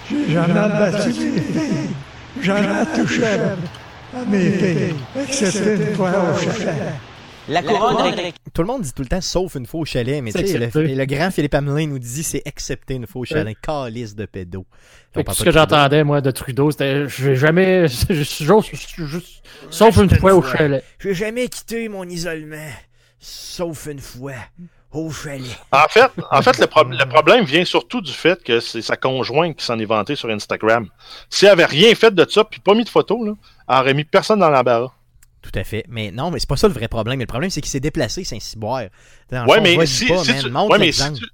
J'ai 0.09 0.33
jamais 0.33 0.53
battu 0.53 1.07
mes 1.09 1.13
filles. 1.41 1.89
Jamais 2.41 2.85
touché 2.95 3.21
Excepté 5.21 5.73
une 5.75 5.95
fois 5.95 6.11
au 6.11 6.39
chalet. 6.39 6.93
La 7.49 7.61
couronne 7.61 8.13
Tout 8.53 8.61
le 8.61 8.67
monde 8.67 8.83
dit 8.83 8.93
tout 8.93 9.01
le 9.01 9.09
temps 9.09 9.19
sauf 9.19 9.55
une 9.55 9.65
fois 9.65 9.81
au 9.81 9.85
chalet, 9.85 10.21
mais 10.23 10.31
tu 10.31 10.47
sais, 10.47 10.57
le, 10.57 10.95
le 10.95 11.05
grand 11.05 11.29
Philippe 11.29 11.53
Hamelin 11.55 11.87
nous 11.87 11.99
dit 11.99 12.23
c'est 12.23 12.41
excepté 12.45 12.93
une 12.93 13.05
fois 13.05 13.21
au 13.23 13.25
chalet, 13.25 13.57
calice 13.61 14.15
de 14.15 14.25
pédo. 14.25 14.65
Tout 15.13 15.21
ce 15.33 15.43
que 15.43 15.51
j'entendais, 15.51 16.03
moi, 16.05 16.21
de 16.21 16.31
Trudeau, 16.31 16.71
c'était 16.71 17.07
j'ai 17.09 17.35
jamais. 17.35 17.87
juste- 17.89 18.13
juste- 18.13 18.43
juste- 18.97 19.43
Sauf 19.69 19.97
une 19.97 20.09
fois 20.09 20.33
au 20.35 20.41
chalet. 20.41 20.83
J'ai 20.99 21.13
jamais 21.13 21.47
quitté 21.49 21.89
mon 21.89 22.07
isolement, 22.07 22.69
sauf 23.19 23.87
une 23.87 23.99
fois 23.99 24.33
au 24.93 25.11
chalet. 25.11 25.41
En 25.71 25.87
fait, 25.89 26.09
en 26.31 26.41
fait 26.41 26.57
le, 26.59 26.67
pro- 26.67 26.83
le 26.85 27.05
problème 27.09 27.43
vient 27.43 27.65
surtout 27.65 27.99
du 27.99 28.11
fait 28.13 28.41
que 28.41 28.59
c'est 28.61 28.81
sa 28.81 28.95
conjointe 28.95 29.57
qui 29.57 29.65
s'en 29.65 29.77
est 29.79 29.85
vantée 29.85 30.15
sur 30.15 30.29
Instagram. 30.29 30.87
Si 31.29 31.45
elle 31.45 31.51
avait 31.51 31.65
rien 31.65 31.93
fait 31.95 32.13
de 32.15 32.25
ça, 32.29 32.43
puis 32.45 32.61
pas 32.61 32.73
mis 32.73 32.83
de 32.85 32.89
photo, 32.89 33.25
là, 33.25 33.33
aurait 33.67 33.93
mis 33.93 34.03
personne 34.03 34.39
dans 34.39 34.49
l'embarras. 34.49 34.91
Tout 35.41 35.51
à 35.55 35.63
fait. 35.63 35.83
Mais 35.89 36.11
non, 36.11 36.31
mais 36.31 36.39
c'est 36.39 36.47
pas 36.49 36.55
ça 36.55 36.67
le 36.67 36.73
vrai 36.73 36.87
problème. 36.87 37.19
Le 37.19 37.25
problème, 37.25 37.49
c'est 37.49 37.61
qu'il 37.61 37.69
s'est 37.69 37.79
déplacé, 37.81 38.23
Ouais, 39.45 39.57
fond, 39.57 39.61
mais 39.61 39.85
si, 39.85 40.07
pas, 40.07 40.23
si 40.23 40.31
man. 40.31 40.41
tu, 40.41 40.71
ouais, 40.71 40.79
mais 40.79 40.91
si 40.91 41.13
tu, 41.13 41.25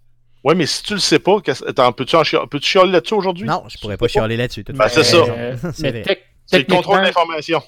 ouais, 0.44 0.56
mais 0.56 0.66
si 0.66 0.84
tu 0.84 0.94
le 0.94 1.00
sais 1.00 1.20
pas, 1.20 1.38
attends, 1.68 1.92
peux-tu 1.94 2.16
en 2.16 2.24
chialer 2.24 2.92
là-dessus 2.92 3.14
aujourd'hui? 3.14 3.48
Non, 3.48 3.64
je 3.68 3.78
pourrais 3.78 3.98
pas 3.98 4.08
chialer 4.08 4.36
là-dessus. 4.36 4.64
Ben, 4.68 4.88
c'est 4.90 5.04
ça. 5.04 5.18
Euh, 5.18 5.56
C'est 5.74 5.92
mais 5.92 6.04
C'est 6.48 6.60
le 6.60 6.66
contrôle 6.66 7.04
d'information. 7.04 7.62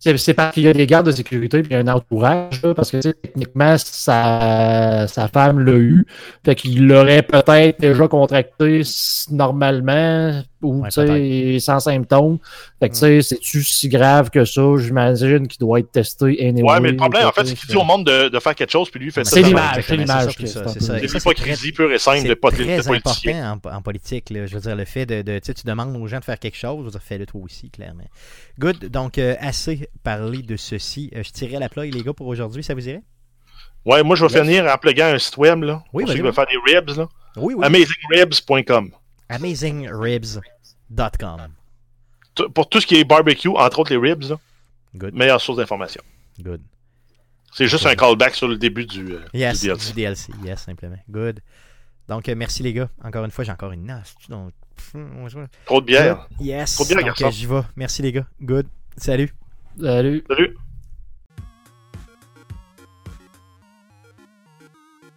C'est 0.00 0.34
parce 0.34 0.52
qu'il 0.52 0.64
y 0.64 0.68
a 0.68 0.74
des 0.74 0.86
gardes 0.86 1.06
de 1.06 1.12
sécurité 1.12 1.62
et 1.70 1.76
un 1.76 1.88
entourage, 1.88 2.60
là, 2.62 2.74
parce 2.74 2.90
que 2.90 2.98
techniquement, 2.98 3.76
sa, 3.78 5.06
sa 5.08 5.28
femme 5.28 5.60
l'a 5.60 5.72
eu. 5.72 6.06
Fait 6.44 6.54
qu'il 6.54 6.86
l'aurait 6.86 7.22
peut-être 7.22 7.80
déjà 7.80 8.06
contracté 8.06 8.82
normalement 9.30 10.42
ou 10.64 10.82
Ouais, 10.82 10.88
tu 10.88 10.94
sais, 10.94 11.58
sans 11.60 11.78
symptômes. 11.80 12.38
Fait 12.80 12.88
que 12.88 12.94
tu 12.94 13.00
sais, 13.00 13.22
c'est-tu 13.22 13.62
si 13.62 13.88
grave 13.88 14.30
que 14.30 14.44
ça? 14.44 14.62
J'imagine 14.78 15.46
qu'il 15.46 15.58
doit 15.60 15.78
être 15.80 15.92
testé 15.92 16.44
anyway. 16.46 16.68
Ouais, 16.72 16.80
mais 16.80 16.90
le 16.90 16.96
problème, 16.96 17.26
en 17.26 17.32
fait, 17.32 17.46
c'est 17.46 17.54
qu'il 17.54 17.68
dit 17.68 17.76
au 17.76 17.84
monde 17.84 18.04
de, 18.06 18.28
de 18.28 18.38
faire 18.40 18.54
quelque 18.54 18.70
chose, 18.72 18.90
puis 18.90 18.98
lui, 19.00 19.06
il 19.08 19.12
fait 19.12 19.24
ça. 19.24 19.30
C'est 19.32 19.42
l'image, 19.42 19.84
c'est 19.86 19.96
l'image 19.96 20.22
surtout 20.24 20.42
que 20.42 20.48
ça, 20.48 20.64
c'est 20.68 21.00
l'hypocrisie 21.00 21.72
pure 21.72 21.92
et 21.92 21.98
simple 21.98 22.26
de, 22.28 22.36
C'est 22.50 22.64
très 22.64 22.88
important 22.96 23.60
en, 23.64 23.76
en 23.76 23.82
politique. 23.82 24.30
Là. 24.30 24.46
Je 24.46 24.54
veux 24.54 24.60
dire, 24.60 24.74
le 24.76 24.84
fait 24.84 25.06
de, 25.06 25.22
de 25.22 25.38
tu 25.38 25.46
sais, 25.46 25.54
tu 25.54 25.66
demandes 25.66 25.96
aux 25.96 26.06
gens 26.06 26.18
de 26.18 26.24
faire 26.24 26.38
quelque 26.38 26.56
chose, 26.56 26.98
fais-le 27.02 27.26
toi 27.26 27.40
aussi, 27.44 27.70
clairement. 27.70 28.04
Good. 28.58 28.86
Donc, 28.86 29.18
euh, 29.18 29.34
assez 29.40 29.88
parlé 30.02 30.42
de 30.42 30.56
ceci. 30.56 31.10
Euh, 31.14 31.22
je 31.22 31.30
tirais 31.30 31.58
la 31.58 31.68
plug, 31.68 31.92
les 31.92 32.02
gars, 32.02 32.12
pour 32.12 32.26
aujourd'hui. 32.26 32.62
Ça 32.64 32.74
vous 32.74 32.88
irait? 32.88 33.02
Ouais, 33.84 34.02
moi, 34.02 34.16
je 34.16 34.24
vais 34.24 34.32
Yes. 34.32 34.42
finir 34.42 34.66
en 34.72 34.78
pluguant 34.78 35.06
un 35.06 35.18
site 35.18 35.36
web, 35.36 35.62
là. 35.62 35.82
Oui, 35.92 36.04
pour 36.04 36.10
ceux 36.10 36.16
qui 36.16 36.22
veulent 36.22 36.32
faire 36.32 36.46
des 36.46 36.72
ribs, 36.74 36.96
là. 36.96 37.06
Oui, 37.36 37.54
oui. 37.54 37.64
AmazingRibs.com. 37.66 38.90
AmazingRibs.com. 39.28 40.42
T- 42.34 42.48
Pour 42.52 42.68
tout 42.68 42.80
ce 42.80 42.86
qui 42.86 42.96
est 42.96 43.04
barbecue, 43.04 43.48
entre 43.48 43.78
autres 43.78 43.92
les 43.92 43.98
ribs, 43.98 44.24
là, 44.24 44.38
Good. 44.94 45.14
meilleure 45.14 45.40
source 45.40 45.58
d'information. 45.58 46.02
Good. 46.40 46.60
C'est 47.52 47.68
juste 47.68 47.86
un 47.86 47.94
callback 47.94 48.34
sur 48.34 48.48
le 48.48 48.56
début 48.56 48.84
du, 48.84 49.12
euh, 49.12 49.20
Yes, 49.32 49.60
du 49.60 49.66
DLC. 49.68 49.86
du 49.88 49.92
DLC. 49.94 50.32
Yes, 50.44 50.62
simplement. 50.62 50.98
Good. 51.08 51.40
Donc, 52.08 52.28
euh, 52.28 52.34
merci 52.34 52.62
les 52.64 52.72
gars. 52.72 52.88
Encore 53.02 53.24
une 53.24 53.30
fois, 53.30 53.44
j'ai 53.44 53.52
encore 53.52 53.70
une 53.72 53.84
nasse. 53.86 54.14
Donc, 54.28 54.52
Trop 55.64 55.80
de 55.80 55.86
bière. 55.86 56.26
Yes. 56.40 56.74
Trop 56.74 56.84
bien, 56.84 56.96
Donc, 56.96 57.06
garçon. 57.06 57.26
euh, 57.26 57.30
j'y 57.30 57.46
vais. 57.46 57.60
Merci 57.76 58.02
les 58.02 58.10
gars. 58.12 58.26
Good. 58.42 58.66
Salut. 58.96 59.32
Salut. 59.80 60.24
Salut. 60.28 60.56